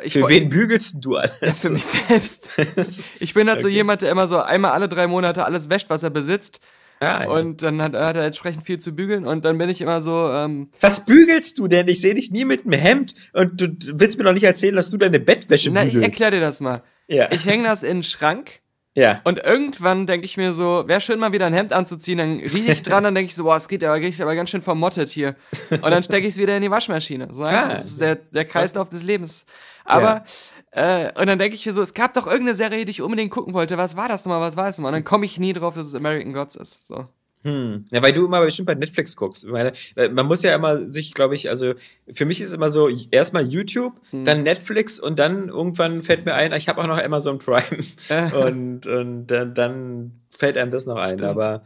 [0.03, 1.31] ich Für wen bügelst du alles?
[1.41, 2.49] Ja, für mich selbst.
[3.19, 3.75] Ich bin halt so Okay.
[3.75, 6.59] jemand, der immer so einmal alle drei Monate alles wäscht, was er besitzt.
[7.01, 7.29] Ah, ja.
[7.29, 9.25] Und dann hat, hat er entsprechend viel zu bügeln.
[9.25, 11.87] Und dann bin ich immer so, ähm, Was bügelst du denn?
[11.87, 14.89] Ich sehe dich nie mit einem Hemd und du willst mir doch nicht erzählen, dass
[14.89, 16.09] du deine Bettwäsche na, ich bügelst.
[16.09, 16.83] erklär dir das mal.
[17.07, 17.31] ja.
[17.31, 18.59] Ich hänge das in den Schrank
[18.95, 19.21] ja.
[19.23, 22.17] und irgendwann denke ich mir so, wäre schön mal wieder ein Hemd anzuziehen.
[22.17, 24.61] Dann rieche ich dran, dann denke ich so, boah, es geht aber, aber ganz schön
[24.61, 25.35] vermottet hier.
[25.69, 27.29] Und dann stecke ich es wieder in die Waschmaschine.
[27.31, 27.69] So einfach.
[27.69, 27.73] Ah.
[27.75, 29.45] das ist der, der Kreislauf des Lebens.
[29.85, 30.23] Aber,
[30.71, 33.31] äh, und dann denke ich mir so, es gab doch irgendeine Serie, die ich unbedingt
[33.31, 33.77] gucken wollte.
[33.77, 34.41] Was war das nochmal?
[34.41, 34.89] Was war das nochmal?
[34.89, 36.85] Und dann komme ich nie drauf, dass es American Gods ist.
[36.85, 37.07] So.
[37.43, 37.85] Hm.
[37.89, 39.47] Ja, weil du immer bestimmt bei Netflix guckst.
[39.47, 41.73] Meine, äh, man muss ja immer sich, glaube ich, also
[42.11, 44.25] für mich ist immer so, erstmal YouTube, Hm.
[44.25, 47.63] dann Netflix und dann irgendwann fällt mir ein, ich habe auch noch Amazon Prime.
[48.47, 51.17] und und dann, dann fällt einem das noch ein.
[51.19, 51.23] Stimmt.
[51.23, 51.63] Aber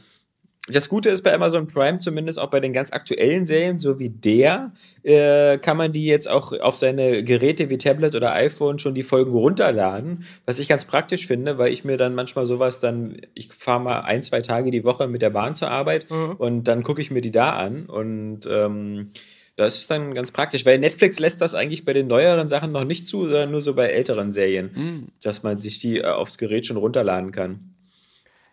[0.69, 4.09] das Gute ist bei Amazon Prime, zumindest auch bei den ganz aktuellen Serien, so wie
[4.09, 4.71] der,
[5.03, 9.03] äh, kann man die jetzt auch auf seine Geräte wie Tablet oder iPhone schon die
[9.03, 13.51] Folgen runterladen, was ich ganz praktisch finde, weil ich mir dann manchmal sowas dann, ich
[13.51, 16.35] fahre mal ein, zwei Tage die Woche mit der Bahn zur Arbeit Mhm.
[16.37, 19.09] und dann gucke ich mir die da an und ähm,
[19.55, 22.85] das ist dann ganz praktisch, weil Netflix lässt das eigentlich bei den neueren Sachen noch
[22.85, 25.07] nicht zu, sondern nur so bei älteren Serien, Hm.
[25.21, 27.72] dass man sich die äh, aufs Gerät schon runterladen kann.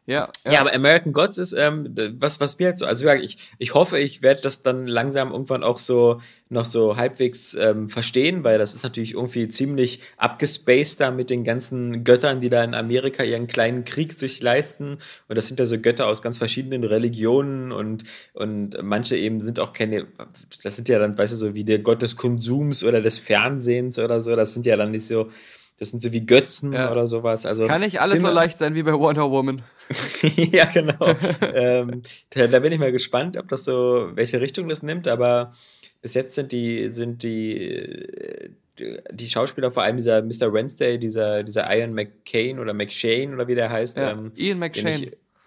[0.06, 3.74] Ja, Ja, aber American Gods ist, ähm, was, was mir jetzt so, also ich, ich
[3.74, 8.58] hoffe, ich werde das dann langsam irgendwann auch so noch so halbwegs ähm, verstehen, weil
[8.58, 13.22] das ist natürlich irgendwie ziemlich abgespaced da mit den ganzen Göttern, die da in Amerika
[13.22, 14.98] ihren kleinen Krieg sich leisten.
[15.28, 19.60] Und das sind ja so Götter aus ganz verschiedenen Religionen und, und manche eben sind
[19.60, 20.08] auch keine,
[20.64, 23.98] das sind ja dann, weißt du, so wie der Gott des Konsums oder des Fernsehens
[24.00, 25.30] oder so, das sind ja dann nicht so,
[25.80, 26.92] das sind so wie Götzen Ja.
[26.92, 27.46] oder sowas.
[27.46, 29.62] Also Kann nicht alles so leicht sein wie bei Wonder Woman.
[30.36, 31.14] ja, genau.
[31.40, 35.54] ähm, da, da bin ich mal gespannt, ob das so, welche Richtung das nimmt, aber
[36.02, 38.50] bis jetzt sind die, sind die, äh,
[39.10, 40.52] die- Schauspieler, vor allem dieser Mr.
[40.52, 43.96] Wednesday, dieser, dieser Ian McCain oder McShane oder wie der heißt.
[43.96, 45.06] Ja, ähm, Ian McShane.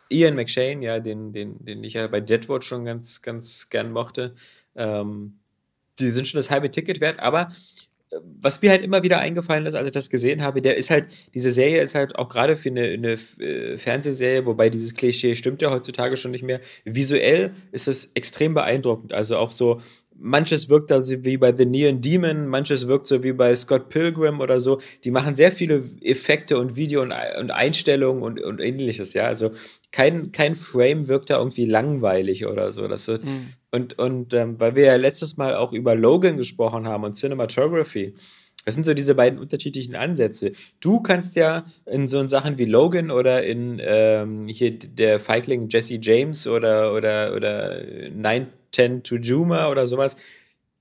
[0.10, 3.92] Ich, Ian McShane, ja, den, den, den ich ja bei Deadwood schon ganz, ganz gern
[3.92, 4.34] mochte.
[4.76, 5.36] Ähm,
[6.00, 7.50] die sind schon das halbe Ticket wert, aber
[8.42, 11.08] was mir halt immer wieder eingefallen ist, als ich das gesehen habe, der ist halt,
[11.34, 15.62] diese Serie ist halt auch gerade für eine, eine äh, Fernsehserie, wobei dieses Klischee stimmt
[15.62, 16.60] ja heutzutage schon nicht mehr.
[16.86, 19.14] Visuell ist es extrem beeindruckend.
[19.14, 19.82] Also auch so,
[20.16, 23.90] manches wirkt da so wie bei The Neon Demon, manches wirkt so wie bei Scott
[23.90, 24.82] Pilgrim oder so.
[25.04, 29.26] Die machen sehr viele Effekte und Video und, und Einstellungen und, und ähnliches, ja.
[29.26, 29.52] Also
[29.92, 32.88] kein, kein Frame wirkt da irgendwie langweilig oder so.
[32.88, 33.54] Das Mhm.
[33.74, 38.14] Und, und ähm, weil wir ja letztes Mal auch über Logan gesprochen haben und Cinematography,
[38.66, 40.52] das sind so diese beiden unterschiedlichen Ansätze.
[40.80, 45.98] Du kannst ja in so Sachen wie Logan oder in ähm, hier der Feigling Jesse
[46.00, 47.82] James oder, oder, oder
[48.12, 50.16] 910 to Juma oder sowas,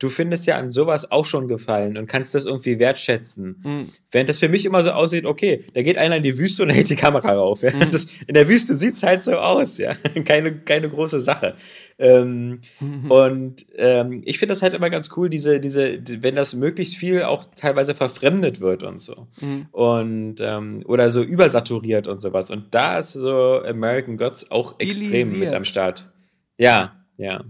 [0.02, 3.60] du findest ja an sowas auch schon gefallen und kannst das irgendwie wertschätzen.
[3.62, 3.88] Mhm.
[4.10, 6.70] Während das für mich immer so aussieht, okay, da geht einer in die Wüste und
[6.76, 7.62] hält die Kamera rauf.
[7.62, 7.72] Ja?
[7.74, 7.90] Mhm.
[7.90, 9.94] Das, in der Wüste sieht es halt so aus, ja.
[10.24, 11.54] Keine, keine große Sache.
[11.98, 12.60] Ähm,
[13.08, 16.96] Und ähm, ich finde das halt immer ganz cool, diese, diese, die- wenn das möglichst
[16.96, 19.28] viel auch teilweise verfremdet wird und so.
[19.40, 19.66] Mhm.
[19.72, 22.50] Und ähm, oder so übersaturiert und sowas.
[22.50, 26.10] Und da ist so American Gods auch extrem mit am Start.
[26.58, 27.44] Ja, ja.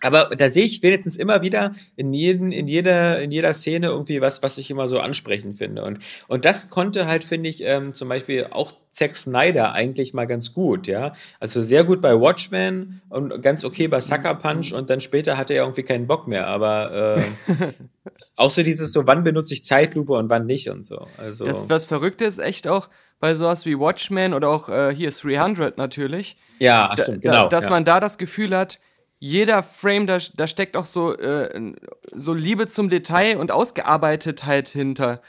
[0.00, 4.20] Aber da sehe ich wenigstens immer wieder in, jeden, in, jeder, in jeder Szene irgendwie
[4.20, 5.84] was, was ich immer so ansprechend finde.
[5.84, 10.26] Und, und das konnte halt, finde ich, ähm, zum Beispiel auch Zack Snyder eigentlich mal
[10.26, 11.12] ganz gut, ja.
[11.38, 15.54] Also sehr gut bei Watchmen und ganz okay bei Sucker Punch und dann später hatte
[15.54, 16.48] er irgendwie keinen Bock mehr.
[16.48, 17.22] Aber äh,
[18.36, 21.06] auch so dieses so, wann benutze ich Zeitlupe und wann nicht und so.
[21.16, 22.88] Also, Das, was Verrückte ist echt auch
[23.20, 27.48] bei sowas wie Watchmen oder auch äh, hier 300 natürlich, ja, da, stimmt, da, genau.
[27.48, 27.70] dass ja.
[27.70, 28.80] man da das Gefühl hat,
[29.20, 31.72] jeder Frame, da, da steckt auch so, äh,
[32.12, 35.20] so Liebe zum Detail und Ausgearbeitetheit hinter.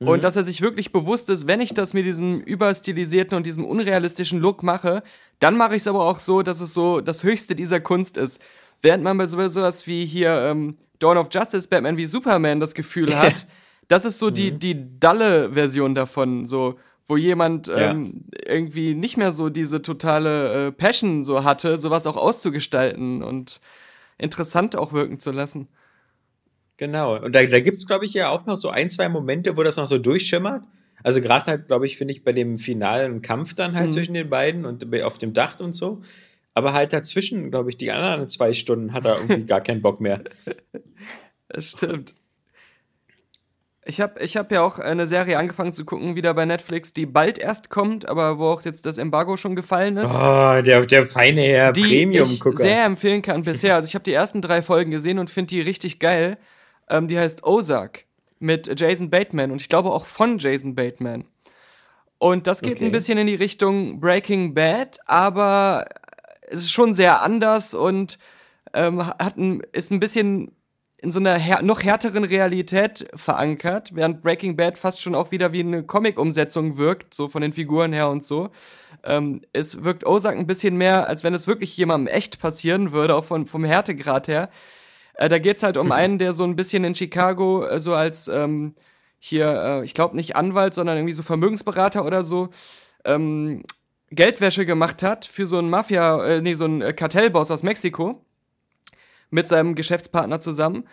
[0.00, 3.64] Und dass er sich wirklich bewusst ist, wenn ich das mit diesem überstilisierten und diesem
[3.64, 5.02] unrealistischen Look mache,
[5.40, 8.40] dann mache ich es aber auch so, dass es so das Höchste dieser Kunst ist.
[8.80, 12.74] Während man bei so- sowas wie hier ähm, Dawn of Justice, Batman wie Superman das
[12.74, 13.48] Gefühl hat,
[13.88, 17.90] das ist so die, die dalle Version davon, so, wo jemand Ja.
[17.90, 23.60] ähm, irgendwie nicht mehr so diese totale äh, Passion so hatte, sowas auch auszugestalten und
[24.18, 25.68] interessant auch wirken zu lassen.
[26.76, 27.16] Genau.
[27.16, 29.62] Und da, da gibt es, glaube ich, ja auch noch so ein, zwei Momente, wo
[29.64, 30.62] das noch so durchschimmert.
[31.02, 33.90] Also gerade halt, glaube ich, finde ich bei dem finalen Kampf dann halt Mhm.
[33.92, 36.02] zwischen den beiden und auf dem Dach und so.
[36.54, 40.00] Aber halt dazwischen, glaube ich, die anderen zwei Stunden hat er irgendwie gar keinen Bock
[40.00, 40.22] mehr.
[41.48, 42.14] Das stimmt.
[43.90, 47.06] Ich habe ich hab ja auch eine Serie angefangen zu gucken, wieder bei Netflix, die
[47.06, 50.14] bald erst kommt, aber wo auch jetzt das Embargo schon gefallen ist.
[50.14, 52.58] Oh, der, der feine Herr die ich Premium-Gucker.
[52.62, 53.76] sehr empfehlen kann bisher.
[53.76, 56.36] Also ich habe die ersten drei Folgen gesehen und finde die richtig geil.
[56.90, 58.04] Ähm, die heißt Ozark
[58.40, 61.24] mit Jason Bateman und ich glaube auch von Jason Bateman.
[62.18, 62.84] Und das geht Okay.
[62.84, 65.86] ein bisschen in die Richtung Breaking Bad, aber
[66.50, 68.18] es ist schon sehr anders und
[68.74, 70.52] ähm, hat ein, ist ein bisschen
[71.00, 75.52] in so einer här noch härteren Realität verankert, während Breaking Bad fast schon auch wieder
[75.52, 78.50] wie eine Comic-Umsetzung wirkt, so von den Figuren her und so.
[79.04, 83.14] Ähm, es wirkt Ozark ein bisschen mehr, als wenn es wirklich jemandem echt passieren würde,
[83.14, 84.50] auch von, vom Härtegrad her.
[85.14, 88.26] Äh, da geht's halt um einen, der so ein bisschen in Chicago äh, so als
[88.26, 88.74] ähm,
[89.20, 92.48] hier, äh, ich glaube nicht Anwalt, sondern irgendwie so Vermögensberater oder so,
[93.04, 93.62] ähm,
[94.10, 98.24] Geldwäsche gemacht hat für so einen Mafia, äh, nee, so einen äh, Kartellboss aus Mexiko
[99.30, 100.84] mit seinem Geschäftspartner zusammen.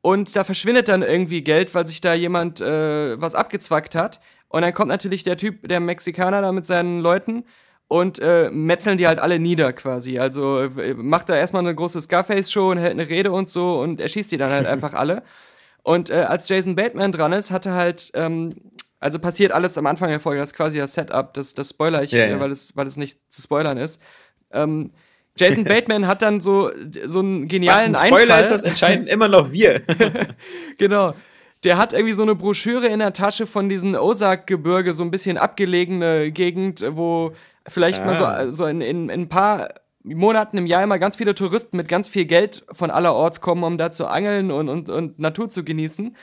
[0.00, 4.20] Und da verschwindet dann irgendwie Geld, weil sich da jemand äh, was abgezwackt hat.
[4.48, 7.44] Und dann kommt natürlich der Typ, der Mexikaner da mit seinen Leuten
[7.88, 10.18] und äh, metzeln die halt alle nieder quasi.
[10.18, 14.00] Also äh, macht da erstmal eine große Scarface-Show und hält eine Rede und so und
[14.00, 15.22] erschießt die dann halt einfach alle.
[15.82, 18.50] Und äh, als Jason Bateman dran ist, hatte halt, ähm,
[19.00, 22.02] also passiert alles am Anfang der Folge, das ist quasi das Setup, das, das spoiler
[22.02, 22.36] ich, Ja, ja.
[22.36, 24.00] Äh, weil, es, weil es nicht zu spoilern ist.
[24.50, 24.90] Ähm,
[25.36, 26.70] Jason Bateman hat dann so,
[27.06, 28.40] so einen Was genialen ein Spoiler Einfall.
[28.40, 29.82] ist, das entscheiden immer noch wir.
[30.78, 31.14] Genau.
[31.64, 35.38] Der hat irgendwie so eine Broschüre in der Tasche von diesem Ozark-Gebirge, so ein bisschen
[35.38, 37.32] abgelegene Gegend, wo
[37.66, 38.04] vielleicht Ah.
[38.04, 39.70] mal so, so in, in, in ein paar
[40.02, 43.78] Monaten im Jahr immer ganz viele Touristen mit ganz viel Geld von allerorts kommen, um
[43.78, 46.14] da zu angeln und, und, und Natur zu genießen.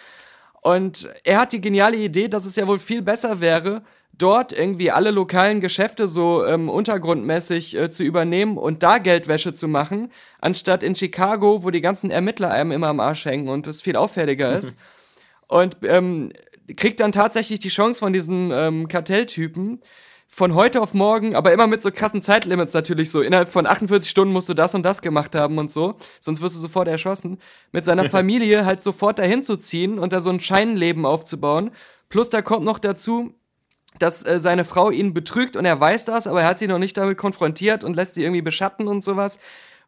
[0.62, 3.82] Und er hat die geniale Idee, dass es ja wohl viel besser wäre,
[4.22, 9.68] dort irgendwie alle lokalen Geschäfte so ähm, untergrundmäßig äh, zu übernehmen und da Geldwäsche zu
[9.68, 13.82] machen, anstatt in Chicago, wo die ganzen Ermittler einem immer am Arsch hängen und es
[13.82, 14.76] viel auffälliger ist.
[15.48, 16.32] Und ähm,
[16.76, 19.82] kriegt dann tatsächlich die Chance von diesen ähm, Kartelltypen
[20.34, 23.22] von heute auf morgen, aber immer mit so krassen Zeitlimits natürlich so.
[23.22, 26.56] Innerhalb von 48 Stunden musst du das und das gemacht haben und so, sonst wirst
[26.56, 27.38] du sofort erschossen.
[27.74, 31.72] Mit seiner Familie halt sofort dahin zu ziehen und da so ein Scheinleben aufzubauen.
[32.08, 33.34] Plus da kommt noch dazu,
[34.00, 36.80] dass äh, seine Frau ihn betrügt und er weiß das, aber er hat sie noch
[36.80, 39.40] nicht damit konfrontiert und lässt sie irgendwie beschatten und sowas.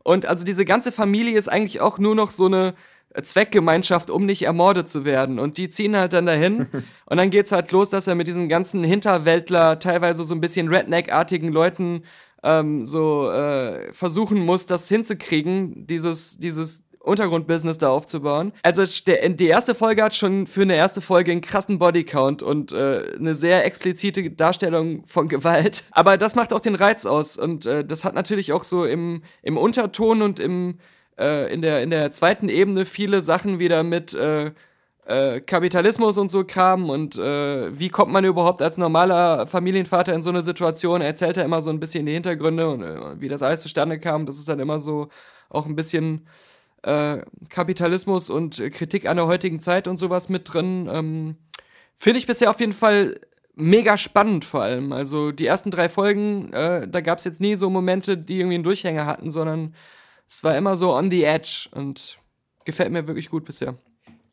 [0.03, 2.73] Und also diese ganze Familie ist eigentlich auch nur noch so eine
[3.13, 5.39] äh, Zweckgemeinschaft, um nicht ermordet zu werden.
[5.39, 6.67] Und die ziehen halt dann dahin.
[7.05, 10.67] und dann geht's halt los, dass er mit diesen ganzen Hinterwäldler, teilweise so ein bisschen
[10.67, 12.03] Redneck-artigen Leuten
[12.43, 18.53] ähm, so äh, versuchen muss, das hinzukriegen, dieses, dieses Untergrundbusiness da aufzubauen.
[18.63, 23.03] Also die erste Folge hat schon für eine erste Folge einen krassen Bodycount und äh,
[23.19, 25.83] eine sehr explizite Darstellung von Gewalt.
[25.91, 29.21] Aber das macht auch den Reiz aus und äh, das hat natürlich auch so im,
[29.41, 30.79] im Unterton und im,
[31.19, 34.51] äh, in, der, in der zweiten Ebene viele Sachen wieder mit äh,
[35.05, 40.21] äh, Kapitalismus und so Kram und äh, wie kommt man überhaupt als normaler Familienvater in
[40.21, 41.01] so eine Situation?
[41.01, 44.25] Er erzählt er immer so ein bisschen die Hintergründe und wie das alles zustande kam.
[44.25, 45.09] Das ist dann immer so
[45.49, 46.25] auch ein bisschen
[46.83, 50.89] äh, Kapitalismus und Kritik an der heutigen Zeit und sowas mit drin.
[50.91, 51.35] Ähm,
[51.95, 53.19] Finde ich bisher auf jeden Fall
[53.55, 54.91] mega spannend vor allem.
[54.91, 58.55] Also die ersten drei Folgen, äh, da gab es jetzt nie so Momente, die irgendwie
[58.55, 59.75] einen Durchhänger hatten, sondern
[60.27, 62.17] es war immer so on the edge und
[62.65, 63.75] gefällt mir wirklich gut bisher.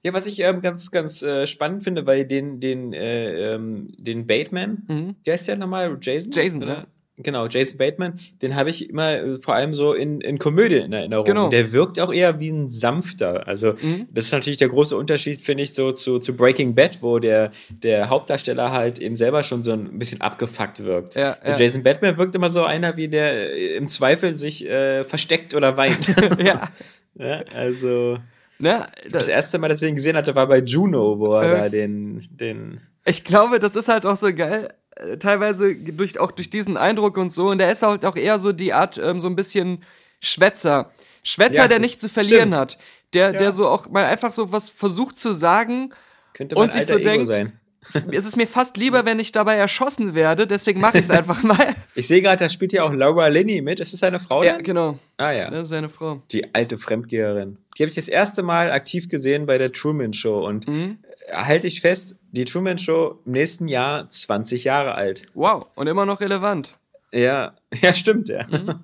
[0.03, 4.27] Ja, was ich ähm, ganz, ganz äh, spannend finde, weil den, den, äh, ähm, den
[4.27, 5.17] Bateman, Mhm.
[5.23, 5.99] wie heißt der nochmal?
[6.01, 6.33] Jason?
[6.33, 6.73] Jason, Oder?
[6.73, 6.87] ja.
[7.23, 10.93] Genau, Jason Bateman, den habe ich immer äh, vor allem so in, in Komödien in
[10.93, 11.25] Erinnerung.
[11.25, 11.49] Genau.
[11.51, 13.47] Der wirkt auch eher wie ein sanfter.
[13.47, 14.07] Also, Mhm.
[14.13, 17.51] das ist natürlich der große Unterschied, finde ich, so zu, zu Breaking Bad, wo der,
[17.69, 21.15] der Hauptdarsteller halt eben selber schon so ein bisschen abgefuckt wirkt.
[21.15, 21.57] Ja, ja.
[21.57, 25.77] Jason Bateman wirkt immer so einer, wie der äh, im Zweifel sich äh, versteckt oder
[25.77, 26.09] weint.
[26.43, 26.69] ja.
[27.15, 28.19] ja, also.
[28.59, 31.43] Ne, Das das, erste Mal, dass ich ihn gesehen hatte, war bei Juno, wo er
[31.55, 31.59] Äh.
[31.61, 32.81] da den, den.
[33.07, 34.69] ich glaube, das ist halt auch so geil.
[35.01, 37.49] Äh, Teilweise durch, auch durch diesen Eindruck und so.
[37.51, 39.83] Und der ist halt auch eher so die Art, ähm, so ein bisschen
[40.21, 40.93] Schwätzer.
[41.23, 42.57] Schwätzer, Ja, der nicht zu verlieren stimmt.
[42.57, 42.79] hat.
[43.15, 43.39] Der, Ja.
[43.39, 45.93] der so auch mal einfach so was versucht zu sagen
[46.35, 47.53] Könnte und sich so Ego denkt, sein.
[48.13, 51.43] es ist mir fast lieber, wenn ich dabei erschossen werde, deswegen mache ich es einfach
[51.43, 51.75] mal.
[51.95, 53.81] Ich sehe gerade, da spielt ja auch Laura Linney mit.
[53.81, 54.43] Ist das seine Frau?
[54.45, 54.63] ja, dann?
[54.63, 54.99] genau.
[55.17, 55.51] Ah ja.
[55.51, 56.23] Das ist seine Frau.
[56.31, 57.57] Die alte Fremdgeherin.
[57.77, 60.47] Die habe ich das erste Mal aktiv gesehen bei der Truman Show.
[60.47, 60.99] Und Mhm.
[61.33, 65.27] halte ich fest, die Truman Show im nächsten Jahr 20 Jahre alt.
[65.35, 66.75] Wow, und immer noch relevant.
[67.13, 68.47] Ja, ja, stimmt, ja.
[68.47, 68.81] Mhm.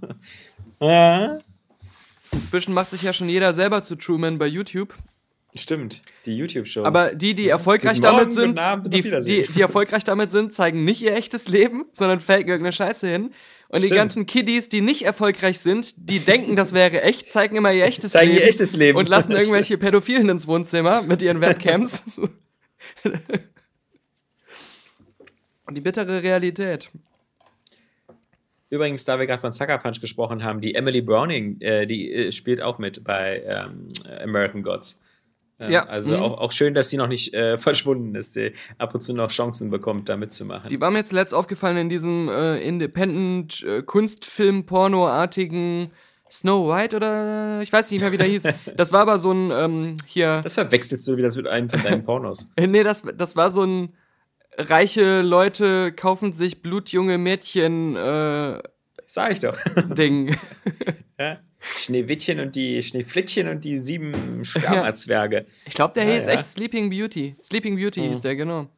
[0.80, 1.38] ja.
[2.32, 4.94] Inzwischen macht sich ja schon jeder selber zu Truman bei YouTube.
[5.54, 6.84] Stimmt, die YouTube-Show.
[6.84, 10.84] Aber die, die erfolgreich Morgen, damit sind, Abend, die, die, die erfolgreich damit sind, zeigen
[10.84, 13.30] nicht ihr echtes Leben, sondern faken irgendeine Scheiße hin.
[13.68, 14.00] Und die Stimmt.
[14.00, 18.12] ganzen Kiddies, die nicht erfolgreich sind, die denken, das wäre echt, zeigen immer ihr echtes
[18.12, 18.48] Zeigen ihr Leben.
[18.48, 18.98] echtes Leben.
[18.98, 22.02] Und lassen irgendwelche Pädophilen ins Wohnzimmer mit ihren Webcams.
[25.70, 26.90] Die bittere Realität.
[28.70, 32.32] Übrigens, da wir gerade von Sucker Punch gesprochen haben, die Emily Browning, äh, die äh,
[32.32, 33.88] spielt auch mit bei ähm,
[34.22, 34.98] American Gods.
[35.58, 36.22] Ähm, Ja, Also mhm.
[36.22, 39.30] auch, auch schön, dass sie noch nicht äh, verschwunden ist, die ab und zu noch
[39.30, 40.68] Chancen bekommt, da mitzumachen.
[40.68, 43.82] Die war mir jetzt letzt aufgefallen in diesem äh, Independent äh,
[46.30, 48.44] Snow White oder ich weiß nicht mehr, wie der hieß.
[48.76, 50.40] Das war aber so ein ähm, hier.
[50.42, 52.50] das verwechselst du wieder mit einem von deinen Pornos.
[52.58, 53.94] Nee, das, das war so ein
[54.58, 58.60] reiche Leute kaufen sich blutjunge Mädchen äh,
[59.06, 59.56] Sag ich doch.
[59.96, 60.36] Ding.
[61.18, 61.38] ja?
[61.78, 65.46] Schneewittchen und die Schneeflittchen und die sieben Spermazwerge.
[65.64, 66.32] Ich glaube, der Ja, hieß ja.
[66.32, 67.36] echt Sleeping Beauty.
[67.42, 68.68] Sleeping Beauty hieß der, genau.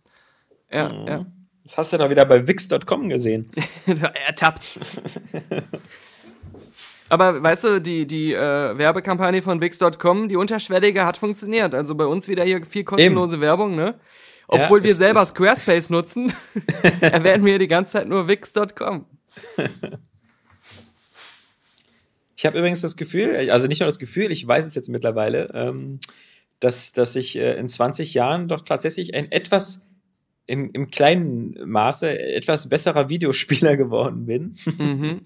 [0.70, 1.26] Ja, ja.
[1.64, 3.50] Das hast du doch wieder bei Wix.com gesehen.
[4.26, 4.78] Ertappt.
[7.11, 8.38] Aber weißt du, die, die äh,
[8.79, 11.75] Werbekampagne von Wix.com, die unterschwellige hat funktioniert.
[11.75, 13.94] Also bei uns wieder hier viel kostenlose Werbung, ne?
[14.47, 16.33] Obwohl Ja, wir es selber ist- Squarespace nutzen,
[17.01, 19.07] erwähnen wir die ganze Zeit nur Wix.com.
[22.37, 25.51] Ich habe übrigens das Gefühl, also nicht nur das Gefühl, ich weiß es jetzt mittlerweile,
[25.55, 25.99] ähm,
[26.61, 29.81] dass, dass ich äh, in 20 Jahren doch tatsächlich ein etwas
[30.47, 34.55] im, im kleinen Maße etwas besserer Videospieler geworden bin.
[34.79, 35.23] Mhm.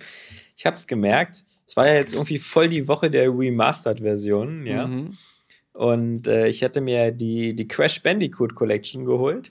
[0.62, 1.42] Ich habe es gemerkt.
[1.66, 4.86] Es war ja jetzt irgendwie voll die Woche der Remastered-Version, ja.
[4.86, 5.16] Mhm.
[5.72, 9.50] Und äh, ich hatte mir die, die Crash Bandicoot Collection geholt,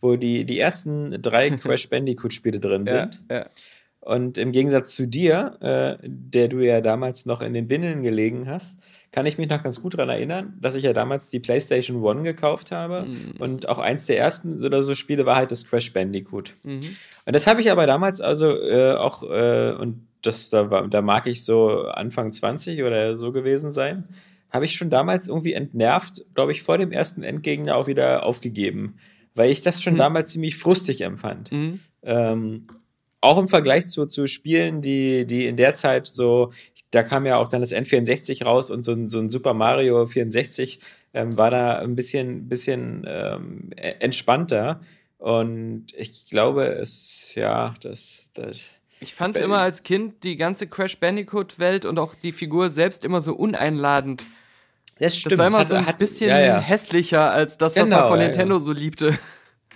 [0.00, 3.22] wo die, die ersten drei Crash Bandicoot-Spiele drin Ja, sind.
[3.28, 3.46] ja.
[3.98, 8.46] Und im Gegensatz zu dir, äh, der du ja damals noch in den Windeln gelegen
[8.48, 8.76] hast,
[9.10, 12.22] kann ich mich noch ganz gut daran erinnern, dass ich ja damals die PlayStation One
[12.22, 13.08] gekauft habe.
[13.40, 16.54] Und auch eins der ersten oder so Spiele war halt das Crash Bandicoot.
[16.62, 16.82] Mhm.
[17.26, 21.02] Und das habe ich aber damals also äh, auch, äh, und das, da, war, da
[21.02, 24.08] mag ich so Anfang 20 oder so gewesen sein,
[24.50, 28.96] habe ich schon damals irgendwie entnervt, glaube ich, vor dem ersten Endgegner auch wieder aufgegeben.
[29.34, 29.98] Weil ich das schon Hm.
[29.98, 31.50] damals ziemlich frustig empfand.
[31.52, 31.80] Mhm.
[32.02, 32.66] Ähm,
[33.22, 36.52] auch im Vergleich zu, zu Spielen, die, die in der Zeit so,
[36.90, 40.04] da kam ja auch dann das N64 raus und so ein, so ein Super Mario
[40.06, 40.80] 64
[41.14, 44.80] ähm, war da ein bisschen, bisschen ähm, e- entspannter.
[45.18, 48.64] Und ich glaube, es, ja, das, das
[49.02, 53.04] Ich fand Bell- immer als Kind die ganze Crash Bandicoot-Welt und auch die Figur selbst
[53.04, 54.24] immer so uneinladend.
[54.98, 56.58] das Das war immer hat- so ein hat- bisschen ja, ja.
[56.60, 59.18] hässlicher als das, was man Genau, von ja, Nintendo so liebte.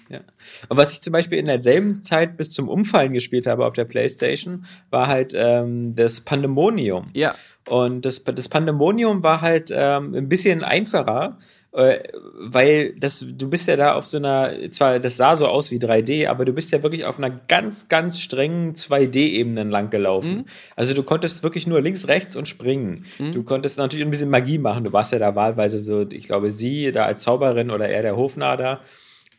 [0.09, 0.21] Ja.
[0.69, 3.87] Und was ich zum Beispiel in derselben Zeit bis zum Umfallen gespielt habe auf der
[3.87, 7.11] Playstation, war halt ähm, das Pandemonium.
[7.13, 7.35] Ja.
[7.69, 11.39] Und das, das Pandemonium war halt ähm, ein bisschen einfacher,
[11.77, 15.77] weil das, du bist ja da auf so einer, zwar das sah so aus wie
[15.77, 20.47] 3D, aber du bist ja wirklich auf einer ganz, ganz strengen 2D-Ebene lang gelaufen.
[20.75, 23.05] Also du konntest wirklich nur links, rechts und springen.
[23.33, 24.85] Du konntest natürlich ein bisschen Magie machen.
[24.85, 28.17] Du warst ja da wahlweise so, ich glaube, sie da als Zauberin oder er der
[28.17, 28.81] Hofnarr da.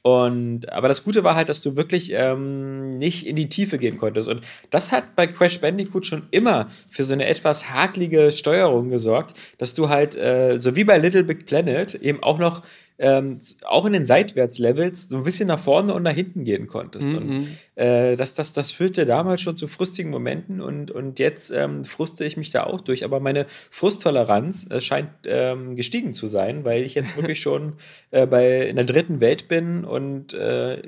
[0.08, 3.98] Und, aber das Gute war halt, dass du wirklich ähm, nicht in die Tiefe gehen
[3.98, 4.30] konntest.
[4.30, 4.40] Und
[4.70, 9.74] das hat bei Crash Bandicoot schon immer für so eine etwas hakelige Steuerung gesorgt, dass
[9.74, 12.64] du halt, äh, so wie bei Little Big Planet, eben auch noch,
[13.00, 17.14] ähm, auch in den Seitwärtslevels so ein bisschen nach vorne und nach hinten gehen konntest.
[17.14, 21.86] Und äh, das, das, das führte damals schon zu frustigen Momenten und, und jetzt ähm,
[21.86, 23.04] fruste ich mich da auch durch.
[23.04, 27.74] Aber meine Frusttoleranz äh, scheint ähm, gestiegen zu sein, weil ich jetzt wirklich schon
[28.12, 30.82] äh, bei in der dritten Welt bin und äh,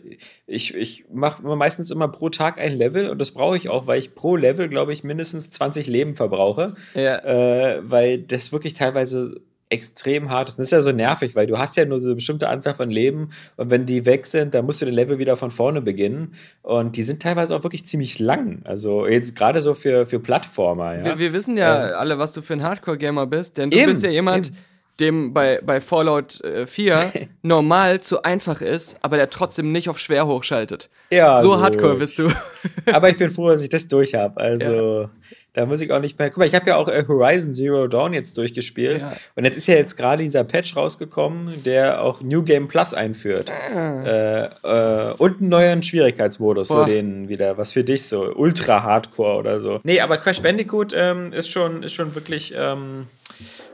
[0.48, 4.00] ich, ich mache meistens immer pro Tag ein Level und das brauche ich auch, weil
[4.00, 6.74] ich pro Level, glaube ich, mindestens 20 Leben verbrauche.
[6.96, 7.18] Ja.
[7.20, 10.56] Äh, weil das wirklich teilweise extrem hart ist.
[10.56, 12.74] Und das ist ja so nervig, weil du hast ja nur so eine bestimmte Anzahl
[12.74, 15.82] von Leben und wenn die weg sind, dann musst du den Level wieder von vorne
[15.82, 16.34] beginnen.
[16.64, 18.62] Und die sind teilweise auch wirklich ziemlich lang.
[18.66, 21.06] Also jetzt gerade so für, für Plattformer, ja.
[21.06, 24.04] Wir, wir wissen ja alle, was du für ein Hardcore-Gamer bist, denn du Eben, bist
[24.04, 24.58] ja jemand, eben.
[25.00, 30.00] Dem bei, bei Fallout äh, 4 normal zu einfach ist, aber der trotzdem nicht auf
[30.00, 30.90] schwer hochschaltet.
[31.12, 31.62] Ja, so gut.
[31.62, 32.30] hardcore bist du.
[32.86, 34.40] Aber ich bin froh, dass ich das durch habe.
[34.40, 35.10] Also
[35.54, 36.30] Da muss ich auch nicht mehr.
[36.30, 39.02] Guck mal, ich habe ja auch äh, Horizon Zero Dawn jetzt durchgespielt.
[39.02, 39.14] Ja.
[39.36, 43.52] Und jetzt ist ja jetzt gerade dieser Patch rausgekommen, der auch New Game Plus einführt.
[43.76, 46.86] Äh, äh, und einen neuen Schwierigkeitsmodus, so Boah.
[46.86, 49.80] den wieder, was für dich so, Ultra Hardcore oder so.
[49.84, 52.54] Nee, aber Crash Bandicoot ähm, ist, schon, ist schon wirklich.
[52.56, 53.08] Ähm,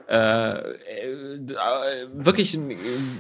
[0.08, 2.78] äh, äh, wirklich ein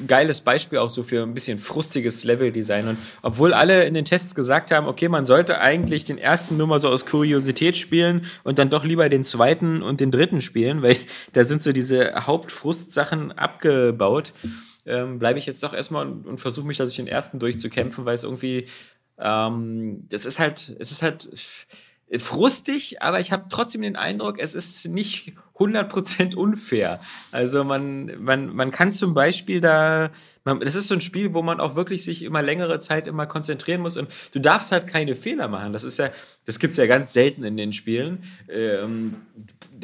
[0.07, 2.87] geiles Beispiel auch so für ein bisschen frustiges Leveldesign.
[2.89, 6.67] Und obwohl alle in den Tests gesagt haben, okay, man sollte eigentlich den ersten nur
[6.67, 10.83] mal so aus Kuriosität spielen und dann doch lieber den zweiten und den dritten spielen,
[10.83, 10.97] weil
[11.33, 14.33] da sind so diese Hauptfrustsachen abgebaut,
[14.85, 18.05] ähm, bleibe ich jetzt doch erstmal und, und versuche mich da durch den ersten durchzukämpfen,
[18.05, 18.67] weil es irgendwie,
[19.17, 21.29] ähm, das ist halt, es ist halt
[22.17, 26.99] frustig, aber ich habe trotzdem den Eindruck, es ist nicht 100% unfair.
[27.31, 30.11] Also man, man, man kann zum Beispiel da,
[30.43, 33.25] man, das ist so ein Spiel, wo man auch wirklich sich immer längere Zeit immer
[33.25, 35.73] konzentrieren muss und du darfst halt keine Fehler machen.
[35.73, 36.11] Das ist ja,
[36.45, 38.23] das gibt's ja ganz selten in den Spielen.
[38.49, 39.15] Ähm,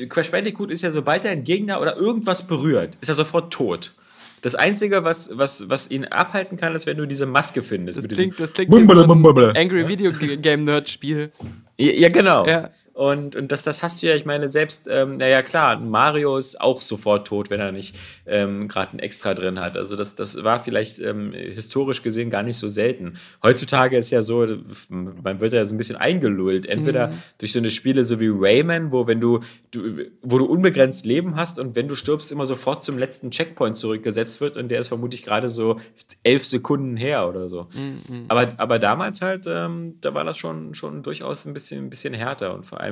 [0.09, 3.93] Crash Bandicoot ist ja, sobald er einen Gegner oder irgendwas berührt, ist er sofort tot.
[4.41, 7.99] Das Einzige, was, was, was ihn abhalten kann, ist, wenn du diese Maske findest.
[7.99, 11.31] Das klingt, das klingt wie so ein Angry Video Game Nerd Spiel.
[11.77, 12.45] Ja, ja, genau.
[12.47, 12.69] Ja.
[13.01, 16.61] Und, und das, das hast du ja, ich meine, selbst, ähm, naja, klar, Mario ist
[16.61, 17.95] auch sofort tot, wenn er nicht
[18.27, 19.75] ähm, gerade ein Extra drin hat.
[19.75, 23.15] Also, das, das war vielleicht ähm, historisch gesehen gar nicht so selten.
[23.41, 24.45] Heutzutage ist ja so,
[24.89, 26.67] man wird ja so ein bisschen eingelullt.
[26.67, 27.13] Entweder Mhm.
[27.39, 29.39] durch so eine Spiele so wie Rayman, wo, wenn du,
[29.71, 33.77] du, wo du unbegrenzt Leben hast und wenn du stirbst, immer sofort zum letzten Checkpoint
[33.77, 35.79] zurückgesetzt wird und der ist vermutlich gerade so
[36.21, 37.67] elf Sekunden her oder so.
[37.73, 38.25] Mhm.
[38.27, 42.13] Aber, aber damals halt, ähm, da war das schon, schon durchaus ein bisschen, ein bisschen
[42.13, 42.90] härter und vor allem,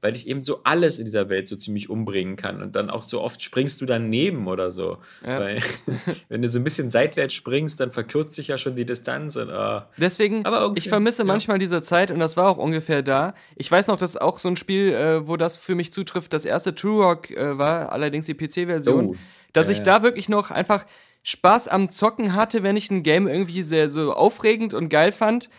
[0.00, 3.02] weil ich eben so alles in dieser Welt so ziemlich umbringen kann und dann auch
[3.02, 4.98] so oft springst du daneben oder so.
[5.26, 5.40] Ja.
[5.40, 5.62] Weil,
[6.28, 9.50] wenn du so ein bisschen seitwärts springst, dann verkürzt sich ja schon die Distanz und
[9.50, 9.88] ah.
[9.96, 11.26] Deswegen, Aber ich vermisse ja.
[11.26, 13.34] manchmal diese Zeit und das war auch ungefähr da.
[13.56, 16.44] Ich weiß noch, dass auch so ein Spiel, äh, wo das für mich zutrifft, das
[16.44, 19.16] erste True Rock äh, war, allerdings die PC-Version, Oh,
[19.52, 20.84] dass ja, ich da wirklich noch einfach
[21.24, 25.50] Spaß am Zocken hatte, wenn ich ein Game irgendwie sehr so aufregend und geil fand.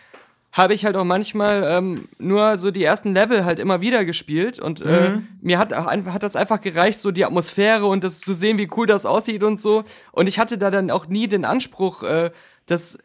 [0.52, 4.58] Habe ich halt auch manchmal ähm, nur so die ersten Level halt immer wieder gespielt
[4.58, 5.28] und äh, Mhm.
[5.40, 8.58] mir hat auch einfach hat das einfach gereicht, so die Atmosphäre und das zu sehen,
[8.58, 9.84] wie cool das aussieht und so.
[10.12, 12.30] Und ich hatte da dann auch nie den Anspruch, äh,
[12.66, 12.98] das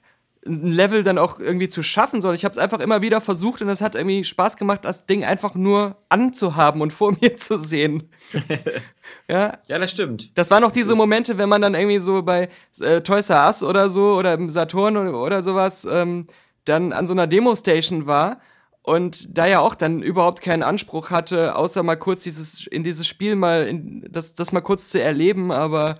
[0.47, 3.63] ein Level dann auch irgendwie zu schaffen, sondern ich habe es einfach immer wieder versucht
[3.63, 7.57] und es hat irgendwie Spaß gemacht, das Ding einfach nur anzuhaben und vor mir zu
[7.57, 8.09] sehen.
[9.27, 10.37] ja, Ja, das stimmt.
[10.37, 13.63] das waren noch diese Momente, wenn man dann irgendwie so bei äh, Toys R Us
[13.63, 16.27] oder so oder im Saturn oder, oder sowas ähm,
[16.65, 18.39] dann an so einer Demo-Station war
[18.81, 23.07] und da ja auch dann überhaupt keinen Anspruch hatte, außer mal kurz dieses in dieses
[23.07, 25.97] Spiel mal in, das, das mal kurz zu erleben, aber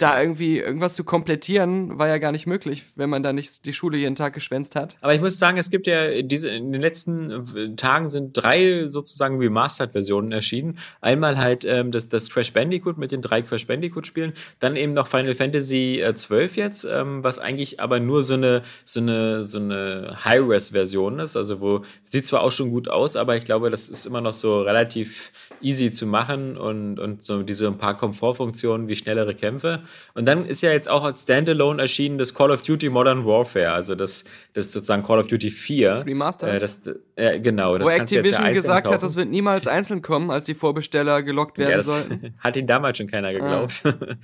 [0.00, 3.72] da irgendwie irgendwas zu komplettieren, war ja gar nicht möglich, wenn man da nicht die
[3.72, 4.96] Schule jeden Tag geschwänzt hat.
[5.00, 8.86] Aber ich muss sagen, es gibt ja diese, in den letzten äh, Tagen sind drei
[8.86, 10.78] sozusagen Remastered-Versionen erschienen.
[11.00, 15.06] Einmal halt ähm, das, das Crash Bandicoot mit den drei Crash Bandicoot-Spielen, dann eben noch
[15.06, 19.58] Final Fantasy äh, 12 jetzt, ähm, was eigentlich aber nur so eine, so eine, so
[19.58, 21.36] eine High-Res-Version ist.
[21.36, 24.32] Also wo sieht zwar auch schon gut aus, aber ich glaube, das ist immer noch
[24.32, 29.82] so relativ easy zu machen und, und so diese ein paar Komfortfunktionen wie schnellere Kämpfe.
[30.14, 33.72] Und dann ist ja jetzt auch als Standalone erschienen das Call of Duty Modern Warfare,
[33.72, 35.90] also das, das sozusagen Call of Duty 4.
[35.90, 36.54] Das Remastered?
[36.54, 36.80] Äh, das,
[37.16, 37.78] äh, genau.
[37.78, 39.00] Das Wo ja Activision einzeln gesagt hat, kaufen.
[39.00, 42.34] das wird niemals einzeln kommen, als die Vorbesteller gelockt werden ja, das sollten.
[42.38, 43.82] hat ihn damals schon keiner geglaubt.
[43.84, 43.94] Ah.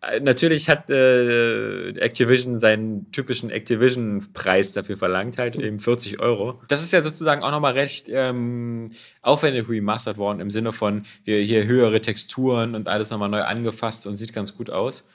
[0.00, 6.60] Äh, Natürlich hat äh, Activision seinen typischen Activision-Preis dafür verlangt, halt eben 40 Euro.
[6.68, 8.90] Das ist ja sozusagen auch nochmal recht ähm,
[9.22, 14.06] aufwendig remastered worden, im Sinne von hier, hier höhere Texturen und alles nochmal neu angefasst
[14.06, 15.08] und sieht ganz gut aus.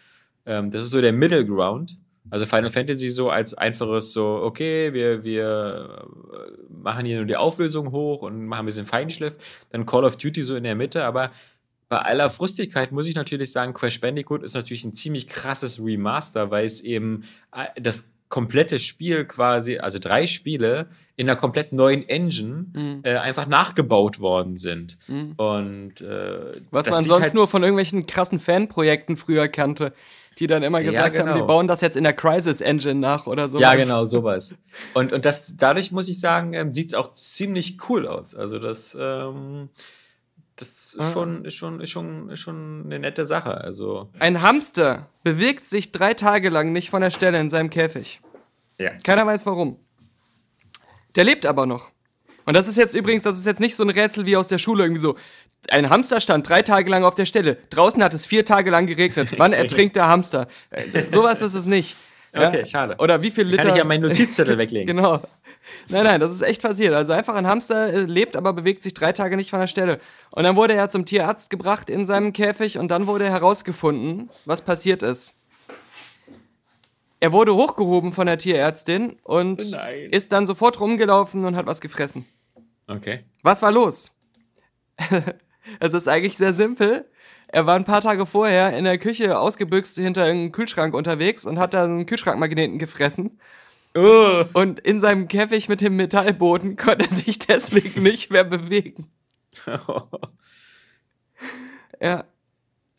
[0.45, 1.97] Ähm, das ist so der Middle Ground.
[2.29, 7.35] Also Final Fantasy so als einfaches so, okay, wir, wir äh, machen hier nur die
[7.35, 9.37] Auflösung hoch und machen ein bisschen Feinschliff.
[9.71, 11.31] Dann Call of Duty so in der Mitte, aber
[11.91, 16.49] bei aller Frustigkeit muss ich natürlich sagen, Crash Bandicoot ist natürlich ein ziemlich krasses Remaster,
[16.49, 20.87] weil es eben äh, das komplette Spiel quasi, also drei Spiele
[21.17, 23.01] in einer komplett neuen Engine Mhm.
[23.03, 24.97] äh, einfach nachgebaut worden sind.
[25.09, 25.33] Mhm.
[25.35, 29.91] Und äh, Was man sonst halt- nur von irgendwelchen krassen Fanprojekten früher kannte,
[30.39, 31.39] die dann immer Ja, gesagt haben, genau.
[31.39, 33.59] wir bauen das jetzt in der Crisis Engine nach oder so.
[33.59, 34.55] Ja, genau, sowas.
[34.93, 38.33] Und, und das, dadurch muss ich sagen, ähm, sieht es auch ziemlich cool aus.
[38.33, 39.67] Also das, ähm,
[40.61, 41.11] das ist, Ah.
[41.11, 43.55] schon, ist, schon, ist, schon, ist schon eine nette Sache.
[43.59, 48.21] Also, Ein Hamster bewegt sich drei Tage lang nicht von der Stelle in seinem Käfig.
[48.77, 48.91] ja.
[49.03, 49.77] Keiner weiß warum.
[51.15, 51.91] Der lebt aber noch.
[52.45, 54.57] Und das ist jetzt übrigens, das ist jetzt nicht so ein Rätsel wie aus der
[54.57, 55.15] Schule irgendwie so.
[55.69, 57.57] Ein Hamster stand drei Tage lang auf der Stelle.
[57.69, 59.35] Draußen hat es vier Tage lang geregnet.
[59.37, 60.47] Wann ertrinkt der Hamster?
[60.71, 61.95] Äh, sowas ist es nicht.
[62.33, 62.95] Okay, schade.
[62.99, 63.63] Oder wie viel Liter.
[63.63, 64.87] Kann ich ja meinen Notizzettel weglegen.
[64.87, 65.19] Genau.
[65.89, 66.93] Nein, nein, das ist echt passiert.
[66.93, 69.99] Also einfach ein Hamster äh, lebt, aber bewegt sich drei Tage nicht von der Stelle.
[70.31, 74.61] Und dann wurde er zum Tierarzt gebracht in seinem Käfig und dann wurde herausgefunden, was
[74.61, 75.35] passiert ist.
[77.19, 80.09] Er wurde hochgehoben von der Tierärztin und Nein.
[80.09, 82.25] ist dann sofort rumgelaufen und hat was gefressen.
[82.87, 83.25] Okay.
[83.43, 84.11] Was war los?
[85.79, 87.05] es ist eigentlich sehr simpel.
[87.53, 91.59] Er war ein paar Tage vorher in der Küche ausgebüxt hinter einem Kühlschrank unterwegs und
[91.59, 93.39] hat da einen Kühlschrankmagneten gefressen.
[93.93, 94.45] Oh.
[94.53, 99.07] Und in seinem Käfig mit dem Metallboden konnte er sich deswegen nicht mehr bewegen.
[102.01, 102.23] Ja.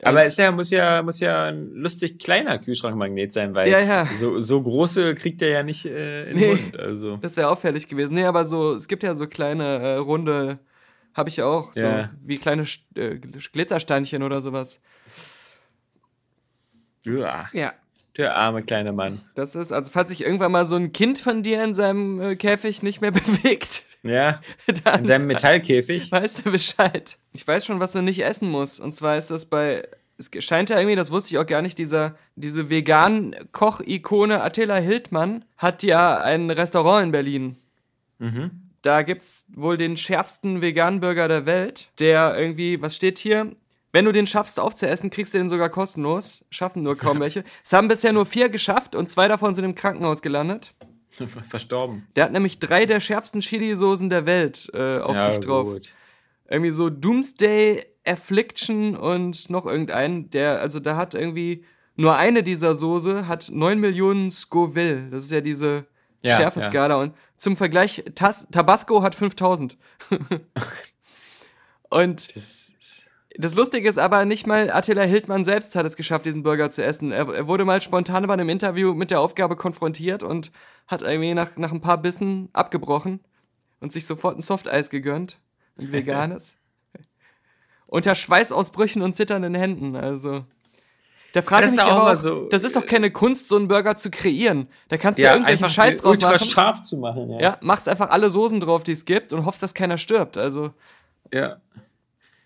[0.01, 4.07] Aber es ja, muss ja, muss ja ein lustig kleiner Kühlschrankmagnet sein, weil Ja, ja.
[4.17, 6.55] So, so große kriegt er ja nicht äh, in den Nee.
[6.55, 6.79] Mund.
[6.79, 7.17] Also.
[7.17, 8.15] Das wäre auffällig gewesen.
[8.15, 10.59] Nee, aber so, es gibt ja so kleine äh, runde,
[11.13, 11.81] habe ich auch, so
[12.21, 14.79] wie kleine äh, Glitzersteinchen oder sowas.
[17.05, 17.73] Uah, Ja.
[18.17, 19.21] der arme kleine Mann.
[19.35, 22.35] Das ist, also falls sich irgendwann mal so ein Kind von dir in seinem äh,
[22.35, 24.41] Käfig nicht mehr bewegt, Ja,
[24.83, 26.11] dann in seinem Metallkäfig.
[26.11, 27.17] weiß er Bescheid.
[27.33, 28.79] Ich weiß schon, was du nicht essen musst.
[28.79, 29.87] Und zwar ist das bei,
[30.17, 34.75] es scheint ja irgendwie, das wusste ich auch gar nicht, dieser, diese vegan Koch-Ikone Attila
[34.77, 37.57] Hildmann hat ja ein Restaurant in Berlin.
[38.19, 38.62] Mhm.
[38.83, 43.55] Da gibt's wohl den schärfsten Vegan-Burger der Welt, der irgendwie, was steht hier?
[43.93, 46.43] Wenn du den schaffst aufzuessen, kriegst du den sogar kostenlos.
[46.49, 47.45] Schaffen nur kaum welche.
[47.63, 50.73] Es haben bisher nur vier geschafft und zwei davon sind im Krankenhaus gelandet.
[51.47, 52.07] Verstorben.
[52.17, 55.71] Der hat nämlich drei der schärfsten Chili-Soßen der Welt äh, auf sich drauf.
[55.71, 55.93] Gut.
[56.49, 61.63] Irgendwie so Doomsday, Affliction und noch irgendeinen, der, also da hat irgendwie
[61.95, 65.09] nur eine dieser Soße hat 9 Millionen Scoville.
[65.09, 65.85] Das ist ja diese
[66.23, 66.95] Ja, Schärfeskala.
[66.95, 69.77] Und zum Vergleich, Tas Tabasco hat 5000.
[71.89, 72.63] und Das,
[73.35, 76.83] das Lustige ist aber, nicht mal Attila Hildmann selbst hat es geschafft, diesen Burger zu
[76.83, 77.11] essen.
[77.11, 80.51] Er, er wurde mal spontan bei einem Interview mit der Aufgabe konfrontiert und
[80.87, 83.21] hat irgendwie nach, nach ein paar Bissen abgebrochen
[83.79, 85.39] und sich sofort ein Softeis gegönnt.
[85.79, 86.55] Ein veganes.
[87.87, 90.45] Unter Schweißausbrüchen und zitternden Händen, also.
[91.33, 93.55] Da frage Das ich ist mich aber auch, so- das ist doch keine Kunst, so
[93.57, 94.67] einen Burger zu kreieren.
[94.87, 96.45] Da kannst du ja, irgendwelchen Scheiß draus ultra machen.
[96.47, 97.29] scharf zu machen.
[97.31, 97.39] Ja.
[97.41, 100.37] Ja, machst einfach alle Soßen drauf, die es gibt und hoffst, dass keiner stirbt.
[100.37, 100.71] Also,
[101.33, 101.57] ja.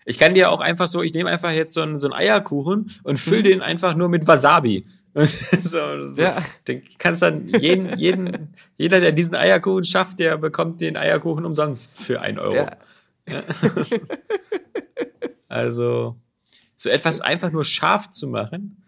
[0.06, 2.90] Ich kann dir auch einfach so, ich nehme einfach jetzt so einen, so einen Eierkuchen
[3.04, 4.86] und fülle den einfach nur mit Wasabi.
[5.14, 5.26] so,
[5.62, 5.78] so.
[5.78, 6.14] Mhm.
[6.16, 6.36] Ja.
[6.64, 12.00] Du kannst dann jeden, jeden, jeder, der diesen Eierkuchen schafft, der bekommt den Eierkuchen umsonst
[12.02, 12.54] für ein Euro.
[12.54, 12.70] ja.
[15.48, 16.16] Also,
[16.80, 18.82] so etwas einfach nur scharf zu machen,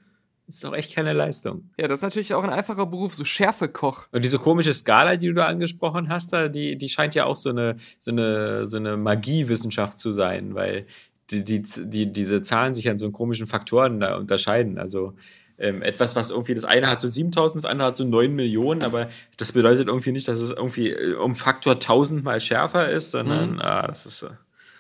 [0.46, 1.70] ist doch echt keine Leistung.
[1.78, 4.08] ja, das ist natürlich auch ein einfacher Beruf, so Schärfekoch.
[4.10, 7.36] Und diese komische Skala, die du da angesprochen hast, da, die, die scheint ja auch
[7.36, 10.86] so eine, so eine, so eine Magiewissenschaft zu sein, weil
[11.30, 14.78] die, die, die, diese Zahlen sich an so komischen Faktoren da unterscheiden.
[14.78, 15.14] Also
[15.58, 18.82] ähm, etwas, was irgendwie, das eine hat so 7000, das andere hat so 9 Millionen,
[18.82, 23.10] aber das bedeutet irgendwie nicht, dass es irgendwie äh, um Faktor 1000 mal schärfer ist,
[23.12, 23.60] sondern, Mhm.
[23.60, 24.30] ah, das ist, äh,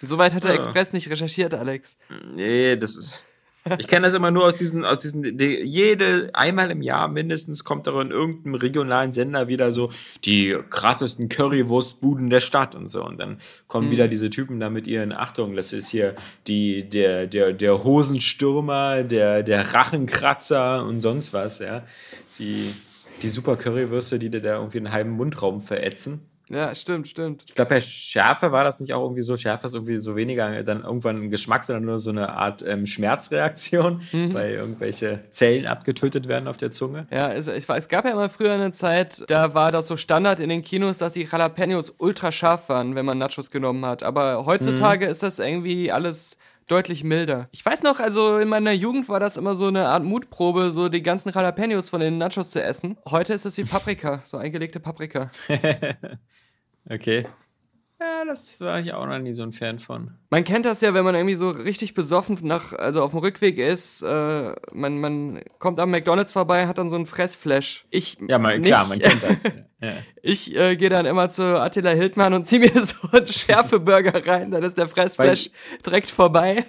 [0.02, 0.56] Soweit hat der Ja.
[0.56, 1.96] Express nicht recherchiert, Alex.
[2.34, 3.26] Nee, das ist.
[3.78, 7.62] Ich kenne das immer nur aus diesen, aus diesen, die, jede, einmal im Jahr mindestens
[7.62, 9.92] kommt da in irgendeinem regionalen Sender wieder so
[10.24, 13.04] die krassesten Currywurstbuden der Stadt und so.
[13.04, 13.36] Und dann
[13.68, 17.84] kommen wieder diese Typen da mit ihren, Achtung, das ist hier die, der, der, der
[17.84, 21.84] Hosenstürmer, der, der Rachenkratzer und sonst was, ja.
[22.38, 22.72] Die,
[23.20, 26.20] die super Currywürste, die dir da irgendwie einen halben Mundraum verätzen.
[26.50, 27.44] Ja, stimmt, stimmt.
[27.46, 30.62] Ich glaube, bei Schärfe war das nicht auch irgendwie so, Schärfe ist irgendwie so weniger
[30.64, 34.34] dann irgendwann ein Geschmack, sondern nur so eine Art ähm, Schmerzreaktion, Mhm.
[34.34, 37.06] weil irgendwelche Zellen abgetötet werden auf der Zunge.
[37.10, 39.96] Ja, es, ich, weiß, es gab ja mal früher eine Zeit, da war das so
[39.96, 44.02] Standard in den Kinos, dass die Jalapenos ultra scharf waren, wenn man Nachos genommen hat.
[44.02, 46.36] Aber heutzutage ist das irgendwie alles
[46.66, 47.44] deutlich milder.
[47.50, 50.88] Ich weiß noch, also in meiner Jugend war das immer so eine Art Mutprobe, so
[50.88, 52.96] die ganzen Jalapenos von den Nachos zu essen.
[53.08, 55.30] Heute ist es wie Paprika, so eingelegte Paprika.
[56.88, 57.26] Okay.
[58.00, 60.12] Ja, das war ich auch noch nie so ein Fan von.
[60.30, 63.58] Man kennt das ja, wenn man irgendwie so richtig besoffen nach, also auf dem Rückweg
[63.58, 67.84] ist, äh, man, man kommt am McDonalds vorbei, hat dann so einen Fressflash.
[67.90, 68.68] Ich Ja, mal, nicht.
[68.68, 69.42] klar, man kennt das.
[69.82, 69.92] ja.
[70.22, 74.50] Ich äh, gehe dann immer zu Attila Hildmann und ziehe mir so einen Schärfeburger rein,
[74.50, 75.50] dann ist der Fressflash
[75.84, 76.64] direkt vorbei.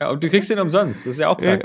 [0.00, 1.56] ja, und du kriegst den umsonst, das ist ja auch Ja.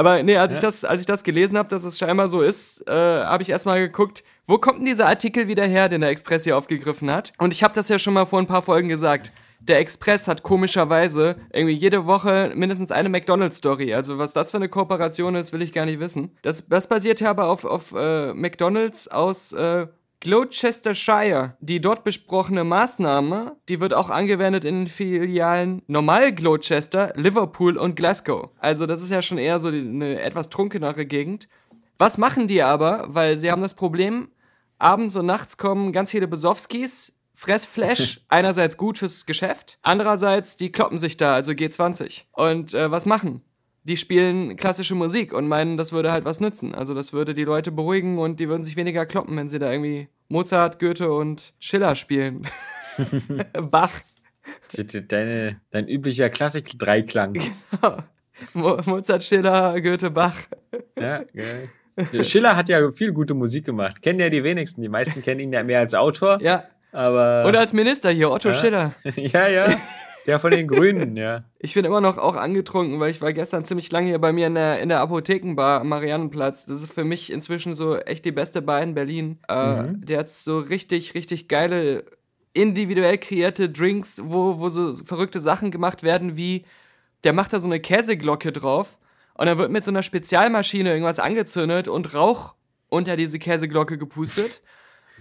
[0.00, 2.88] Aber nee, als ich das, als ich das gelesen habe, dass es scheinbar so ist,
[2.88, 6.44] äh, habe ich erstmal geguckt, wo kommt denn dieser Artikel wieder her, den der Express
[6.44, 7.34] hier aufgegriffen hat?
[7.36, 9.30] Und ich habe das ja schon mal vor ein paar Folgen gesagt.
[9.60, 13.92] Der Express hat komischerweise irgendwie jede Woche mindestens eine McDonalds-Story.
[13.92, 16.30] Also was das für eine Kooperation ist, will ich gar nicht wissen.
[16.40, 19.86] Das, das basiert ja aber auf, auf äh, McDonalds aus äh,
[20.20, 21.56] Gloucestershire.
[21.60, 27.96] Die dort besprochene Maßnahme, die wird auch angewendet in den Filialen Normal Gloucester, Liverpool und
[27.96, 28.50] Glasgow.
[28.58, 31.48] Also das ist ja schon eher so eine etwas trunkenere Gegend.
[31.98, 33.06] Was machen die aber?
[33.08, 34.28] Weil sie haben das Problem,
[34.78, 40.98] abends und nachts kommen ganz viele Besowskis, Fressflash, einerseits gut fürs Geschäft, andererseits die kloppen
[40.98, 42.24] sich da, also G20.
[42.32, 43.42] Und äh, was machen?
[43.84, 46.74] Die spielen klassische Musik und meinen, das würde halt was nützen.
[46.74, 49.70] Also das würde die Leute beruhigen und die würden sich weniger kloppen, wenn sie da
[49.72, 52.46] irgendwie Mozart, Goethe und Schiller spielen.
[53.70, 53.92] Bach.
[55.08, 57.38] Deine, dein üblicher Klassik-Dreiklang.
[58.54, 60.36] Mo Mozart, Schiller, Goethe, Bach.
[60.98, 61.70] Ja, geil.
[62.22, 64.02] Schiller hat ja viel gute Musik gemacht.
[64.02, 64.80] Kennen ja die wenigsten.
[64.80, 66.40] Die meisten kennen ihn ja mehr als Autor.
[66.40, 66.64] Ja.
[66.92, 67.44] Aber.
[67.46, 68.54] Oder als Minister hier, Otto ja?
[68.54, 68.94] Schiller.
[69.16, 69.66] ja, ja.
[70.26, 71.44] Der von den Grünen, ja.
[71.58, 74.46] Ich bin immer noch auch angetrunken, weil ich war gestern ziemlich lange hier bei mir
[74.46, 76.66] in der, in der Apothekenbar am Mariannenplatz.
[76.66, 79.38] Das ist für mich inzwischen so echt die beste Bar in Berlin.
[79.48, 80.06] Äh, Mhm.
[80.06, 82.04] Der hat so richtig, richtig geile,
[82.52, 86.64] individuell kreierte Drinks, wo, wo so verrückte Sachen gemacht werden, wie
[87.24, 88.98] der macht da so eine Käseglocke drauf
[89.34, 92.54] und dann wird mit so einer Spezialmaschine irgendwas angezündet und Rauch
[92.88, 94.62] unter diese Käseglocke gepustet.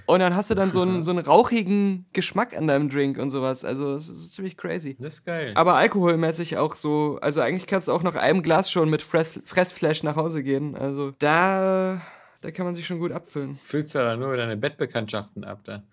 [0.09, 3.29] Und dann hast du dann so einen, so einen rauchigen Geschmack an deinem Drink und
[3.29, 3.63] sowas.
[3.63, 4.97] Also, es ist ziemlich crazy.
[4.99, 5.51] Das ist geil.
[5.55, 7.19] Aber alkoholmäßig auch so.
[7.21, 10.75] Also, eigentlich kannst du auch nach einem Glas schon mit Fress, Fressflash nach Hause gehen.
[10.75, 12.01] Also, da,
[12.41, 13.59] da kann man sich schon gut abfüllen.
[13.63, 15.83] Füllst du da nur deine Bettbekanntschaften ab da?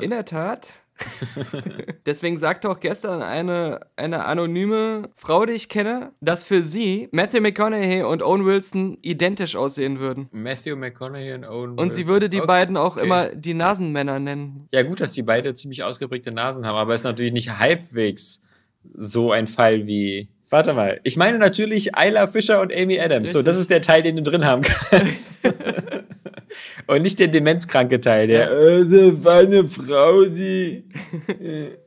[0.00, 0.74] In der Tat.
[2.06, 7.40] Deswegen sagte auch gestern eine, eine anonyme Frau, die ich kenne, dass für sie Matthew
[7.40, 10.28] McConaughey und Owen Wilson identisch aussehen würden.
[10.32, 12.12] Matthew McConaughey und Owen Und sie Wilson.
[12.12, 12.46] würde die Okay.
[12.46, 13.04] beiden auch Okay.
[13.06, 14.68] immer die Nasenmänner nennen.
[14.72, 18.42] Ja, gut, dass die beide ziemlich ausgeprägte Nasen haben, aber ist natürlich nicht halbwegs
[18.94, 20.28] so ein Fall wie.
[20.50, 23.32] Warte mal, ich meine natürlich Ayla Fischer und Amy Adams.
[23.32, 23.46] So, Richtig.
[23.50, 25.28] das ist der Teil, den du drin haben kannst.
[26.86, 28.50] und nicht der demenzkranke Teil, der.
[28.50, 30.84] Äh, das war eine Frau, die.
[31.28, 31.78] äh.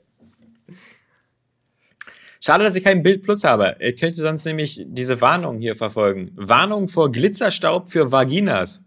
[2.40, 3.76] Schade, dass ich kein Bild Plus habe.
[3.80, 6.32] Ich könnte sonst nämlich diese Warnung hier verfolgen.
[6.36, 8.84] Warnung vor Glitzerstaub für Vaginas.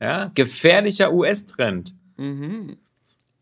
[0.00, 1.94] Ja, gefährlicher US-Trend.
[2.16, 2.78] Mhm.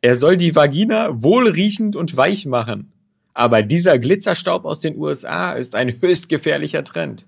[0.01, 2.93] Er soll die Vagina wohlriechend und weich machen.
[3.33, 7.27] Aber dieser Glitzerstaub aus den USA ist ein höchst gefährlicher Trend.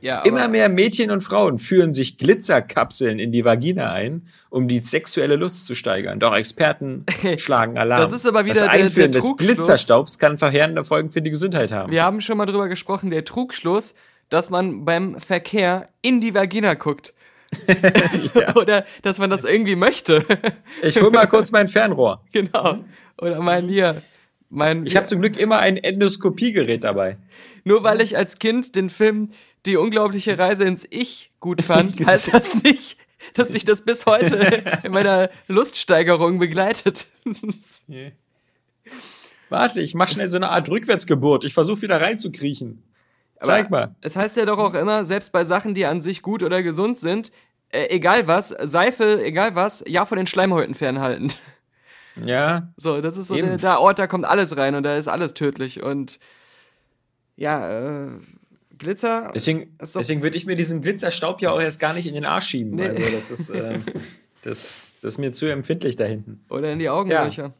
[0.00, 4.80] Ja, Immer mehr Mädchen und Frauen führen sich Glitzerkapseln in die Vagina ein, um die
[4.80, 6.20] sexuelle Lust zu steigern.
[6.20, 7.04] Doch Experten
[7.36, 8.00] schlagen Alarm.
[8.00, 9.54] Das ist aber wieder das der- Einführen der des Trugschluss.
[9.56, 11.90] Glitzerstaubs kann verheerende Folgen für die Gesundheit haben.
[11.92, 13.94] Wir haben schon mal drüber gesprochen, der Trugschluss,
[14.28, 17.14] dass man beim Verkehr in die Vagina guckt.
[18.56, 20.24] Oder dass man das irgendwie möchte.
[20.82, 22.22] Ich hol mal kurz mein Fernrohr.
[22.32, 22.84] genau.
[23.20, 24.02] Oder mein hier.
[24.50, 27.18] Mein, Ich habe zum Glück immer ein Endoskopiegerät dabei.
[27.64, 29.30] nur weil ich als Kind den Film
[29.68, 32.96] Die unglaubliche Reise ins Ich gut fand, heißt das nicht,
[33.34, 37.06] dass mich das bis heute in meiner Luststeigerung begleitet.
[39.50, 41.44] Warte, ich mach schnell so eine Art Rückwärtsgeburt.
[41.44, 42.82] Ich versuche wieder reinzukriechen.
[43.42, 43.94] Zeig Aber mal.
[44.00, 46.96] Es heißt ja doch auch immer, selbst bei Sachen, die an sich gut oder gesund
[46.96, 47.30] sind,
[47.68, 51.30] äh, egal was, Seife, egal was, ja von den Schleimhäuten fernhalten.
[52.24, 55.08] Ja, So, das ist so der, der Ort, da kommt alles rein und da ist
[55.08, 55.82] alles tödlich.
[55.82, 56.18] Und
[57.36, 58.08] ja, äh,
[58.78, 59.30] Glitzer.
[59.34, 62.46] Deswegen, deswegen würde ich mir diesen Glitzerstaub ja auch erst gar nicht in den Arsch
[62.46, 62.76] schieben.
[62.76, 62.88] Nee.
[62.88, 63.82] Also das ist, ähm,
[64.42, 66.44] das, das ist mir zu empfindlich da hinten.
[66.48, 67.54] Oder in die Augenlöcher.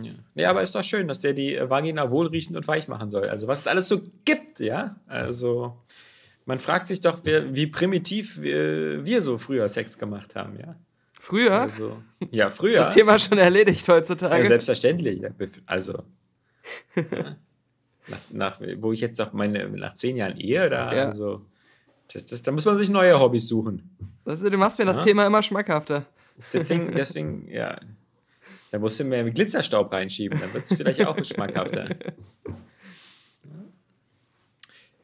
[0.00, 0.12] Ja.
[0.34, 3.28] Nee, aber ist doch schön, dass der die äh, Vagina wohlriechend und weich machen soll.
[3.28, 4.96] Also was es alles so gibt, ja.
[5.06, 5.76] Also
[6.44, 10.76] man fragt sich doch, wer, wie primitiv wir, wir so früher Sex gemacht haben, ja.
[11.18, 11.96] Früher Also,
[12.30, 12.78] ja, früher.
[12.78, 14.42] ist das Thema schon erledigt heutzutage.
[14.42, 15.20] Ja, selbstverständlich.
[15.22, 15.30] Ja,
[15.66, 16.04] Also.
[16.94, 17.36] Ja.
[18.08, 21.04] Nach, nach, wo ich jetzt doch meine, nach zehn Jahren Ehe, da, Ja.
[21.06, 21.42] also,
[22.12, 23.90] das, das, da muss man sich neue Hobbys suchen.
[24.24, 25.02] das, du machst mir das Ja.
[25.02, 26.06] Thema immer schmackhafter.
[26.52, 27.78] Deswegen, deswegen, ja.
[28.70, 31.88] Da musst du mehr Glitzerstaub reinschieben, dann wird es vielleicht auch geschmackhafter.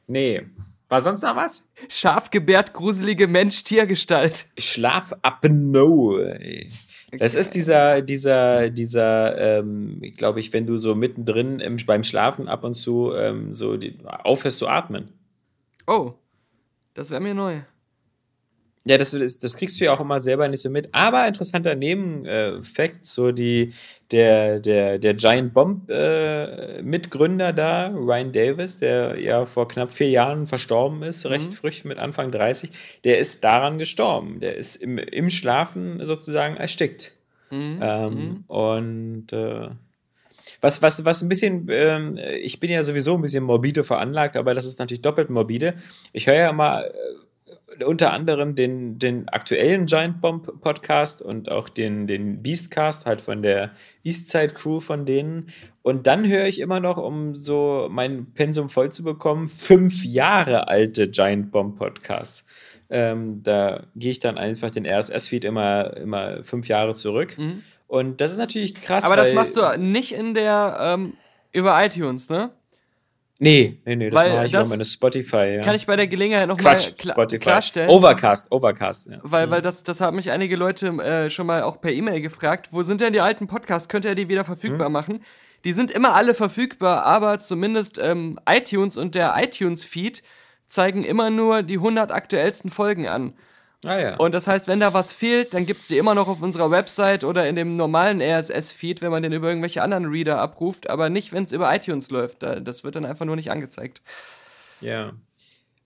[0.06, 0.42] Nee.
[0.88, 1.64] War sonst noch was?
[1.88, 4.46] Scharf gebärt, gruselige Mensch-Tier-Gestalt.
[4.58, 6.36] Schlafapnoe.
[7.18, 12.48] Das ist dieser, dieser, dieser, ähm, glaube ich, wenn du so mittendrin im, beim Schlafen
[12.48, 15.08] ab und zu ähm, so die, aufhörst zu atmen.
[15.86, 16.14] Oh,
[16.94, 17.60] das wäre mir neu.
[18.84, 20.88] Ja, das, das, das kriegst du ja auch immer selber nicht so mit.
[20.92, 23.72] Aber interessanter Nebenfakt, so die,
[24.10, 30.10] der, der, der Giant Bomb äh, Mitgründer da, Ryan Davis, der ja vor knapp vier
[30.10, 32.70] Jahren verstorben ist, recht frisch mit Anfang 30,
[33.04, 34.40] der ist daran gestorben.
[34.40, 37.12] Der ist im, im Schlafen sozusagen erstickt.
[37.50, 37.78] Mhm.
[37.80, 39.68] Ähm, Und äh,
[40.60, 44.54] was, was, was ein bisschen, ähm, ich bin ja sowieso ein bisschen morbide veranlagt, aber
[44.54, 45.74] das ist natürlich doppelt morbide.
[46.12, 46.90] Ich höre ja immer äh,
[47.84, 53.42] unter anderem den, den aktuellen Giant Bomb Podcast und auch den, den Beastcast, halt von
[53.42, 53.70] der
[54.04, 55.48] Eastside Crew von denen.
[55.82, 60.68] Und dann höre ich immer noch, um so mein Pensum voll zu bekommen, fünf Jahre
[60.68, 62.44] alte Giant Bomb Podcasts.
[62.90, 67.38] Ähm, da gehe ich dann einfach den RSS-Feed immer, immer fünf Jahre zurück.
[67.38, 67.62] Mhm.
[67.86, 69.04] Und das ist natürlich krass.
[69.04, 71.14] Aber das machst du nicht in der, ähm,
[71.52, 72.50] über iTunes, ne?
[73.42, 75.54] Nee, nee, nee, das Weil mache ich das meine Spotify.
[75.56, 75.62] Ja.
[75.62, 77.90] Kann ich bei der Gelegenheit nochmal kla klarstellen.
[77.90, 79.06] Overcast, Overcast.
[79.06, 79.18] Ja.
[79.24, 82.68] Weil, weil das, das haben mich einige Leute äh, schon mal auch per E-Mail gefragt.
[82.70, 83.88] Wo sind denn die alten Podcasts?
[83.88, 84.92] Könnt ihr die wieder verfügbar Hm?
[84.92, 85.24] machen?
[85.64, 90.22] Die sind immer alle verfügbar, aber zumindest ähm, iTunes und der iTunes-Feed
[90.68, 93.32] zeigen immer nur die 100 aktuellsten Folgen an.
[93.84, 94.16] Ah ja.
[94.16, 96.70] Und das heißt, wenn da was fehlt, dann gibt es die immer noch auf unserer
[96.70, 101.10] Website oder in dem normalen RSS-Feed, wenn man den über irgendwelche anderen Reader abruft, aber
[101.10, 102.42] nicht, wenn es über iTunes läuft.
[102.44, 104.00] Da, das wird dann einfach nur nicht angezeigt.
[104.80, 105.12] Ja.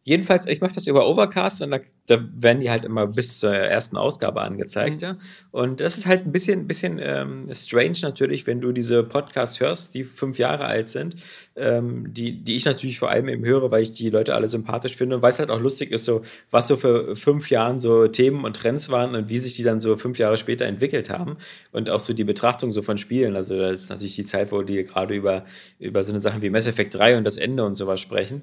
[0.06, 3.52] Jedenfalls, ich mache das über Overcast und da, da werden die halt immer bis zur
[3.52, 5.02] ersten Ausgabe angezeigt.
[5.02, 5.08] Mhm.
[5.08, 5.18] Ja?
[5.50, 9.94] Und das ist halt ein bisschen, bisschen ähm, strange natürlich, wenn du diese Podcasts hörst,
[9.94, 11.16] die fünf Jahre alt sind,
[11.56, 14.94] ähm, die, die ich natürlich vor allem eben höre, weil ich die Leute alle sympathisch
[14.94, 18.06] finde und weil es halt auch lustig ist, so was so für fünf Jahren so
[18.06, 21.36] Themen und Trends waren und wie sich die dann so fünf Jahre später entwickelt haben
[21.72, 23.34] und auch so die Betrachtung so von Spielen.
[23.34, 25.44] Also das ist natürlich die Zeit, wo die gerade über,
[25.80, 28.42] über so eine Sachen wie Mass Effect 3 und das Ende und sowas sprechen.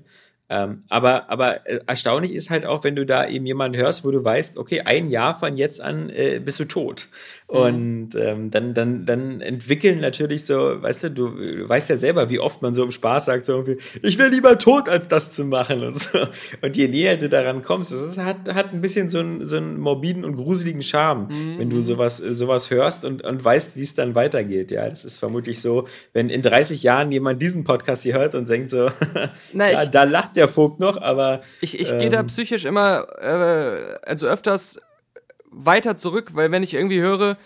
[0.50, 4.12] Ähm, aber, aber äh, erstaunlich ist halt auch, wenn du da eben jemanden hörst, wo
[4.12, 7.08] du weißt, okay, ein Jahr von jetzt an äh, bist du tot.
[7.48, 12.30] Und ähm, dann, dann, dann entwickeln natürlich so, weißt du, du, du weißt ja selber,
[12.30, 15.34] wie oft man so im Spaß sagt, so irgendwie, ich wäre lieber tot, als das
[15.34, 16.20] zu machen und so.
[16.62, 19.58] Und je näher du daran kommst, das ist, hat, hat ein bisschen so einen, so
[19.58, 21.28] einen morbiden und gruseligen Charme,
[21.58, 24.72] wenn du sowas, äh, sowas hörst und, und weißt, wie es dann weitergeht.
[24.72, 28.50] Ja, das ist vermutlich so, wenn in 30 Jahren jemand diesen Podcast hier hört und
[28.50, 28.90] denkt so,
[29.54, 32.28] Na, ja, ich- da lacht der Vogt noch, aber Ich, ich gehe da Ähm.
[32.28, 34.80] psychisch immer, äh, also öfters
[35.54, 37.38] weiter zurück, weil wenn ich irgendwie höre,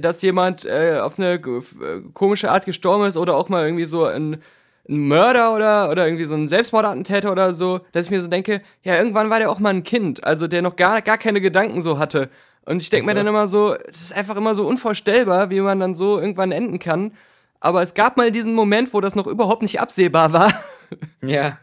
[0.00, 4.04] dass jemand äh, auf eine äh, komische Art gestorben ist oder auch mal irgendwie so
[4.04, 4.38] ein,
[4.88, 8.62] ein Mörder oder, oder irgendwie so ein Selbstmordattentäter oder so, dass ich mir so denke,
[8.82, 11.82] ja, irgendwann war der auch mal ein Kind, also der noch gar, gar keine Gedanken
[11.82, 12.30] so hatte.
[12.64, 13.18] Und ich denke mir Ach so.
[13.18, 16.78] dann immer so, es ist einfach immer so unvorstellbar, wie man dann so irgendwann enden
[16.78, 17.12] kann.
[17.60, 20.52] Aber es gab mal diesen Moment, wo das noch überhaupt nicht absehbar war.
[21.24, 21.58] ja.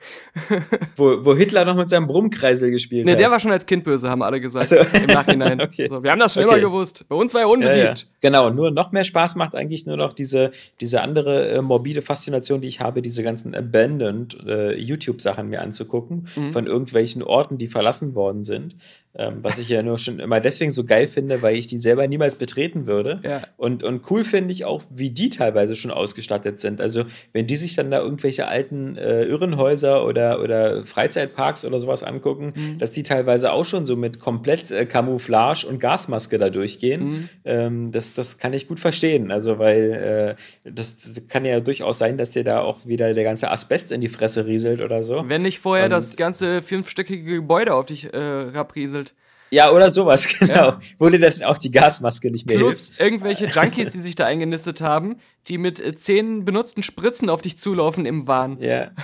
[0.95, 3.19] wo, wo Hitler noch mit seinem Brummkreisel gespielt Ne, hat.
[3.19, 4.67] der war schon als Kind böse, haben alle gesagt.
[4.67, 4.75] So.
[4.77, 5.59] Im Nachhinein.
[5.69, 5.88] Okay.
[5.89, 6.53] so, wir haben das schon Okay.
[6.59, 7.05] immer gewusst.
[7.09, 7.99] Bei uns war er Ja, unbeliebt.
[7.99, 8.05] ja.
[8.21, 10.51] Genau, nur noch mehr Spaß macht eigentlich nur noch diese,
[10.82, 16.27] diese andere äh, morbide Faszination, die ich habe, diese ganzen Abandoned äh, YouTube-Sachen mir anzugucken,
[16.36, 16.51] Mhm.
[16.51, 18.75] von irgendwelchen Orten, die verlassen worden sind.
[19.16, 22.07] Ähm, was ich ja nur schon immer deswegen so geil finde, weil ich die selber
[22.07, 23.20] niemals betreten würde.
[23.24, 23.41] Ja.
[23.57, 26.80] Und, und cool finde ich auch, wie die teilweise schon ausgestattet sind.
[26.80, 32.03] Also, wenn die sich dann da irgendwelche alten äh, Irrenhäuser oder, oder Freizeitparks oder sowas
[32.03, 32.78] angucken, Mhm.
[32.78, 37.03] dass die teilweise auch schon so mit komplett äh, Camouflage und Gasmaske da durchgehen.
[37.10, 37.30] Mhm.
[37.45, 39.32] Ähm, das, das kann ich gut verstehen.
[39.32, 40.36] Also, weil
[40.66, 40.95] äh, das,
[41.28, 44.45] kann ja durchaus sein, dass dir da auch wieder der ganze Asbest in die Fresse
[44.45, 45.24] rieselt oder so.
[45.28, 49.09] Wenn nicht vorher Und- das ganze fünfstöckige Gebäude auf dich äh, rabrieselt.
[49.51, 50.53] Ja, oder sowas, genau.
[50.99, 51.09] Ja.
[51.09, 52.95] Dir dann auch die Gasmaske nicht mehr hilft.
[52.95, 57.41] Plus irgendwelche Junkies, die sich da eingenistet haben, die mit äh, zehn benutzten Spritzen auf
[57.41, 58.57] dich zulaufen im Wahn.
[58.61, 58.91] Ja.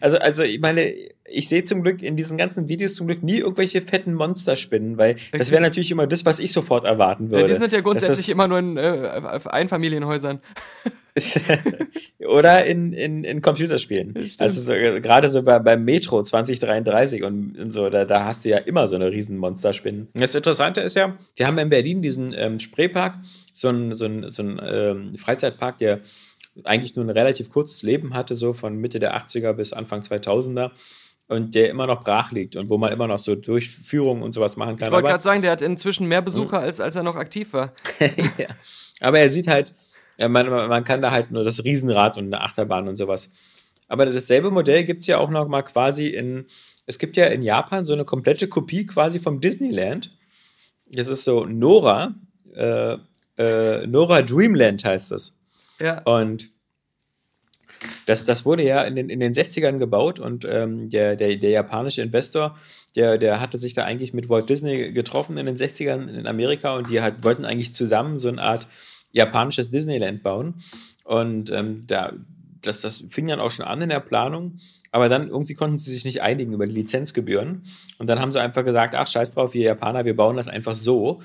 [0.00, 0.92] Also, also ich meine,
[1.24, 5.16] ich sehe zum Glück in diesen ganzen Videos zum Glück nie irgendwelche fetten Monsterspinnen, weil
[5.32, 7.54] das wäre natürlich immer das, was ich sofort erwarten Ja, würde.
[7.54, 10.40] die sind ja grundsätzlich immer nur in äh, Einfamilienhäusern.
[12.26, 14.10] Oder in, in, in Computerspielen.
[14.10, 14.42] Stimmt.
[14.42, 18.50] Also so, gerade so bei, beim Metro 2033 und, und so, da, da hast du
[18.50, 20.08] ja immer so eine riesen Monsterspinnen.
[20.14, 23.18] Das Interessante ist ja, wir haben in Berlin diesen ähm, Spreepark,
[23.52, 26.00] so ein, so ein, so ein ähm, Freizeitpark, der
[26.64, 30.70] eigentlich nur ein relativ kurzes Leben hatte, so von Mitte der 80er bis Anfang 2000er.
[31.30, 34.56] Und der immer noch brach liegt und wo man immer noch so Durchführungen und sowas
[34.56, 34.88] machen kann.
[34.88, 37.74] Ich wollte gerade sagen, der hat inzwischen mehr Besucher, als, als er noch aktiv war.
[38.38, 38.46] ja.
[39.00, 39.74] Aber er sieht halt,
[40.18, 43.30] ja, man, man kann da halt nur das Riesenrad und eine Achterbahn und sowas.
[43.88, 46.46] Aber dasselbe Modell gibt es ja auch noch mal quasi in,
[46.86, 50.14] es gibt ja in Japan so eine komplette Kopie quasi vom Disneyland.
[50.90, 52.14] Das ist so Nora,
[52.54, 52.96] äh,
[53.38, 55.38] äh, Nora Dreamland heißt das.
[55.78, 56.02] Ja.
[56.02, 56.50] Und
[58.06, 61.50] das, das wurde ja in den, in den 60ern gebaut und ähm, der, der, der
[61.50, 62.58] japanische Investor,
[62.96, 66.74] der, der hatte sich da eigentlich mit Walt Disney getroffen in den 60ern in Amerika
[66.74, 68.66] und die hat, wollten eigentlich zusammen so eine Art
[69.12, 70.54] japanisches Disneyland bauen.
[71.04, 72.12] Und ähm, da,
[72.62, 74.58] das, das fing dann auch schon an in der Planung,
[74.90, 77.62] aber dann irgendwie konnten sie sich nicht einigen über die Lizenzgebühren.
[77.98, 80.74] Und dann haben sie einfach gesagt, ach scheiß drauf, wir Japaner, wir bauen das einfach
[80.74, 81.20] so.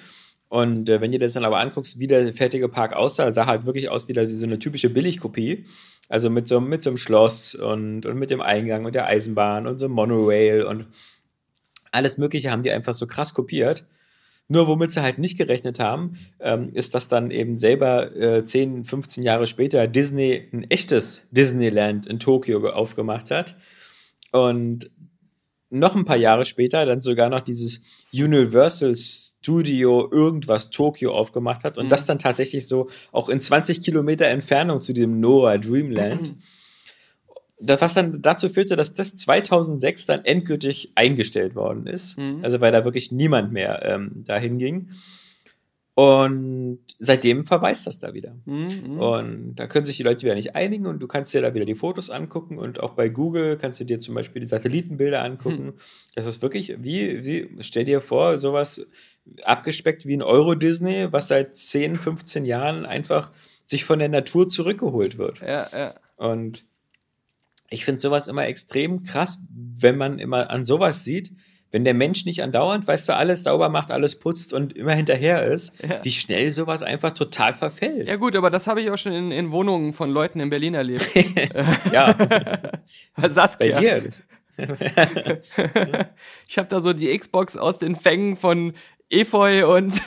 [0.49, 3.65] Und äh, wenn du das dann aber anguckst, wie der fertige Park aussah, sah halt
[3.65, 5.65] wirklich aus wie, wie so eine typische Billigkopie.
[6.09, 9.65] Also mit so, mit so einem Schloss und, und mit dem Eingang und der Eisenbahn
[9.65, 10.85] und so einem Monorail und
[11.91, 13.85] Alles Mögliche haben die einfach so krass kopiert.
[14.49, 18.83] Nur womit sie halt nicht gerechnet haben, ähm, ist, dass dann eben selber äh, 10,
[18.83, 23.55] 15 Jahre später Disney ein echtes Disneyland in Tokio aufgemacht hat.
[24.31, 24.91] Und
[25.69, 27.81] noch ein paar Jahre später dann sogar noch dieses
[28.13, 31.89] Universal Studio irgendwas Tokio aufgemacht hat und Mhm.
[31.89, 36.27] das dann tatsächlich so auch in 20 Kilometer Entfernung zu dem Nora Dreamland.
[36.29, 36.33] Da-
[37.65, 42.17] Was dann dazu führte, dass das 2006 dann endgültig eingestellt worden ist.
[42.17, 42.39] Mhm.
[42.43, 44.89] Also weil da wirklich niemand mehr ähm, dahin ging.
[45.95, 48.35] Und seitdem verweist das da wieder.
[48.45, 48.99] Mhm.
[48.99, 51.65] Und da können sich die Leute wieder nicht einigen und du kannst dir da wieder
[51.65, 55.73] die Fotos angucken und auch bei Google kannst du dir zum Beispiel die Satellitenbilder angucken.
[56.15, 58.87] Das ist wirklich, wie, wie, stell dir vor, sowas
[59.43, 63.31] abgespeckt wie ein Euro-Disney, was seit 10, 15 Jahren einfach
[63.65, 65.41] sich von der Natur zurückgeholt wird.
[65.41, 65.95] Ja, ja.
[66.17, 66.65] Und
[67.69, 71.31] ich finde sowas immer extrem krass, wenn man immer an sowas sieht,
[71.71, 75.43] wenn der Mensch nicht andauernd, weißt du, alles sauber macht, alles putzt und immer hinterher
[75.43, 76.03] ist, Ja.
[76.03, 78.07] wie schnell sowas einfach total verfällt.
[78.07, 80.75] Ja gut, aber das habe ich auch schon in, in Wohnungen von Leuten in Berlin
[80.75, 81.09] erlebt.
[81.91, 82.15] ja.
[83.27, 83.73] Saskia.
[83.73, 84.03] Bei dir.
[86.47, 88.73] Ich habe da so die Xbox aus den Fängen von
[89.09, 89.99] Efeu und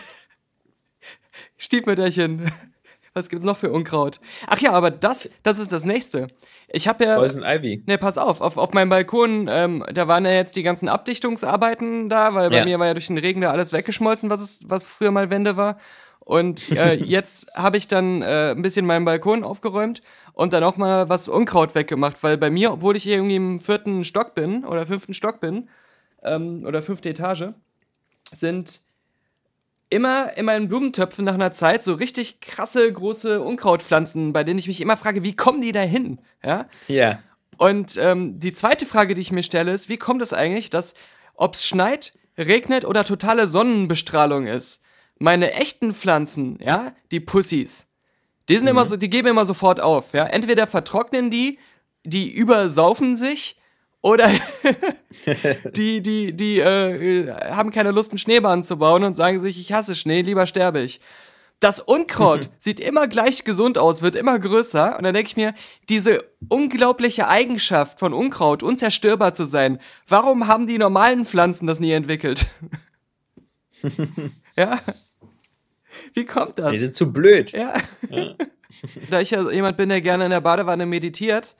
[1.57, 2.51] Stiefmütterchen.
[3.17, 4.21] Was gibt's noch für Unkraut?
[4.47, 6.27] Ach ja, aber das, das ist das nächste.
[6.69, 7.17] Ich habe ja.
[7.17, 7.83] Poison Ivy.
[7.87, 12.11] Ne, pass auf, auf, auf meinem Balkon, ähm, da waren ja jetzt die ganzen Abdichtungsarbeiten
[12.11, 12.65] da, weil bei Ja.
[12.67, 15.57] mir war ja durch den Regen da alles weggeschmolzen, was, es, was früher mal Wände
[15.57, 15.79] war.
[16.21, 20.03] Und äh, jetzt habe ich dann äh, ein bisschen meinen Balkon aufgeräumt
[20.35, 24.05] und dann auch mal was Unkraut weggemacht, weil bei mir, obwohl ich irgendwie im vierten
[24.05, 25.71] Stock bin oder fünften Stock bin,
[26.23, 27.55] ähm, oder fünfte Etage,
[28.35, 28.83] sind
[29.89, 34.67] immer in meinen Blumentöpfen nach einer Zeit so richtig krasse große Unkrautpflanzen, bei denen ich
[34.67, 36.21] mich immer frage, wie kommen die da hin?
[36.45, 36.67] Ja?
[36.89, 37.21] Ja.
[37.59, 40.95] Und ähm, die zweite Frage, die ich mir stelle, ist, wie kommt es eigentlich, dass,
[41.35, 44.83] ob es schneit, regnet oder totale Sonnenbestrahlung ist,
[45.19, 47.87] meine echten Pflanzen, ja, die Pussys,
[48.49, 50.25] die sind immer so, die geben immer sofort auf, ja.
[50.25, 51.59] Entweder vertrocknen die,
[52.05, 53.57] die übersaufen sich,
[54.07, 54.31] oder
[55.75, 59.73] die, die, die äh, haben keine Lust, einen Schneebahn zu bauen und sagen sich, ich
[59.73, 61.01] hasse Schnee, lieber sterbe ich.
[61.59, 64.97] Das Unkraut sieht immer gleich gesund aus, wird immer größer.
[64.97, 65.55] Und dann denke ich mir,
[65.89, 71.91] diese unglaubliche Eigenschaft von Unkraut, unzerstörbar zu sein, warum haben die normalen Pflanzen das nie
[71.91, 72.47] entwickelt?
[74.57, 74.83] ja?
[76.15, 76.71] Wie kommt das?
[76.75, 77.51] Die sind zu blöd.
[77.51, 77.75] Ja.
[79.11, 81.57] da ich ja jemand bin, der gerne in der Badewanne meditiert,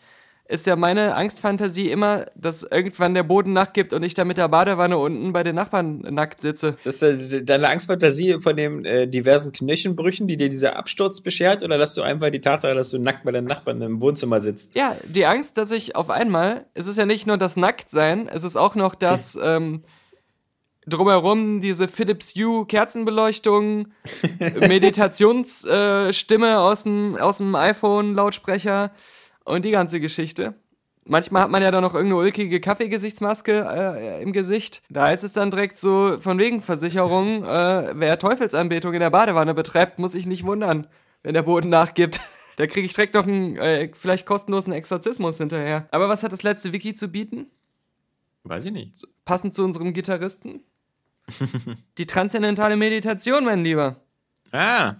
[0.49, 4.49] ist ja meine Angstfantasie immer, dass irgendwann der Boden nachgibt und ich da mit der
[4.49, 6.77] Badewanne unten bei den Nachbarn nackt sitze.
[6.85, 11.63] Ist das de- deine Angstfantasie von den äh, diversen Knöchenbrüchen, die dir dieser Absturz beschert,
[11.63, 14.69] oder dass du einfach die Tatsache, dass du nackt bei deinen Nachbarn im Wohnzimmer sitzt?
[14.75, 18.45] Ja, die Angst, dass ich auf einmal, es ist ja nicht nur das Nacktsein, es
[18.45, 19.83] ist auch noch das ähm,
[20.87, 23.89] drumherum, diese Philips Hue Kerzenbeleuchtung,
[24.61, 28.93] Meditationsstimme äh, aus dem, aus dem iPhone-Lautsprecher
[29.47, 30.55] und die ganze Geschichte.
[31.09, 34.83] Manchmal hat man ja dann noch irgendeine ulkige Kaffeegesichtsmaske äh, im Gesicht.
[34.91, 39.55] Da ist es dann direkt so, von wegen Versicherung, äh, wer Teufelsanbetung in der Badewanne
[39.55, 40.89] betreibt, muss sich nicht wundern,
[41.23, 42.21] wenn der Boden nachgibt.
[42.59, 45.87] Da kriege ich direkt noch einen, äh, vielleicht kostenlosen Exorzismus hinterher.
[45.91, 47.51] Aber was hat das letzte Wiki zu bieten?
[48.45, 49.07] Weiß ich nicht.
[49.27, 50.61] Passend zu unserem Gitarristen?
[51.99, 54.01] Die transzendentale Meditation, mein Lieber.
[54.53, 54.95] Ah,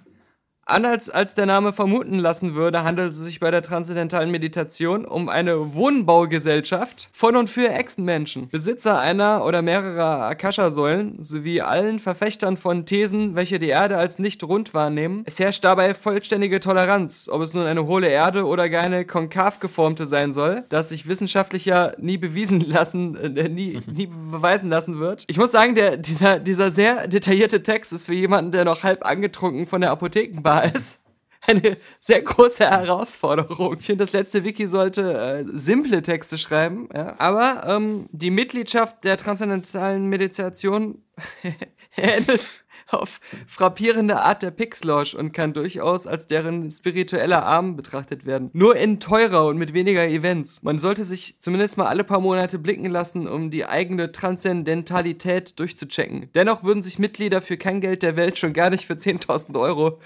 [0.69, 5.29] Anders als der Name vermuten lassen würde, handelt es sich bei der transzendentalen Meditation um
[5.29, 12.85] eine Wohnbaugesellschaft von und für Echsenmenschen, Besitzer einer oder mehrerer Akasha-Säulen sowie allen Verfechtern von
[12.85, 15.23] Thesen, welche die Erde als nicht rund wahrnehmen.
[15.25, 19.61] Es herrscht dabei vollständige Toleranz, ob es nun eine hohle Erde oder gar eine konkav
[19.61, 24.99] geformte sein soll, das sich wissenschaftlich ja nie bewiesen lassen, äh, nie, nie beweisen lassen
[24.99, 25.27] wird.
[25.29, 29.07] Ich muss sagen, der, dieser, dieser sehr detaillierte Text ist für jemanden, der noch halb
[29.07, 30.99] angetrunken von der Apothekenbar ist,
[31.47, 33.77] eine sehr große Herausforderung.
[33.79, 37.15] Ich finde, das letzte Wiki sollte äh, simple Texte schreiben, ja.
[37.19, 41.03] aber ähm, die Mitgliedschaft der transzendentalen Meditation
[41.97, 42.51] ähnelt
[42.89, 48.51] auf frappierende Art der Pixlosh und kann durchaus als deren spiritueller Arm betrachtet werden.
[48.53, 50.63] Nur in teurer und mit weniger Events.
[50.63, 56.31] Man sollte sich zumindest mal alle paar Monate blicken lassen, um die eigene Transzendentalität durchzuchecken.
[56.35, 59.99] Dennoch würden sich Mitglieder für kein Geld der Welt schon gar nicht für 10.000 Euro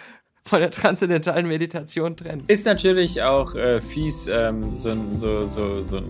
[0.44, 2.44] von der transzendentalen Meditation trennen.
[2.48, 6.00] ist natürlich auch äh, fies, ähm, so, so, so, so,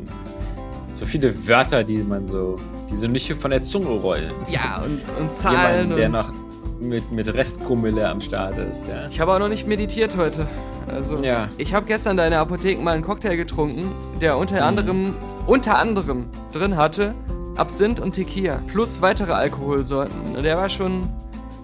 [0.95, 2.57] so viele Wörter, die man so,
[2.91, 4.33] die so nicht von der Zunge rollen.
[4.51, 6.33] Ja, und, und Zahlen Jemand, der und noch
[6.81, 9.09] mit, mit Restpromille am Start ist, ja.
[9.11, 10.47] Ich habe auch noch nicht meditiert heute.
[10.89, 11.49] Also, Ja.
[11.59, 15.14] ich habe gestern in der Apotheke mal einen Cocktail getrunken, der unter anderem,
[15.47, 17.14] unter anderem drin hatte
[17.57, 18.61] Absinth und Tequila.
[18.68, 20.43] Plus weitere Alkoholsorten.
[20.43, 21.09] Der war schon.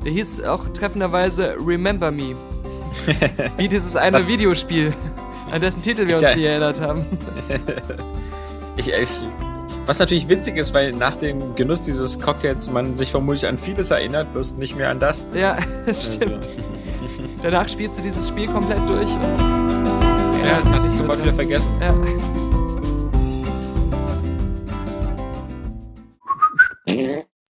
[0.05, 2.37] Der hieß auch treffenderweise Remember Me.
[3.57, 4.27] Wie dieses eine Was?
[4.27, 4.93] Videospiel,
[5.51, 7.07] an dessen Titel wir ich uns nie erinnert haben.
[8.77, 9.09] ich, ich,
[9.87, 13.91] was natürlich witzig ist, weil nach dem Genuss dieses Cocktails man sich vermutlich an vieles
[13.91, 15.25] erinnert, bloß nicht mehr an das.
[15.35, 16.13] Ja, das also.
[16.13, 16.35] stimmt.
[16.35, 16.51] Also.
[17.43, 19.09] Danach spielst du dieses Spiel komplett durch.
[19.09, 21.69] ja, das hast du sofort wieder vergessen.
[21.81, 21.95] Ja.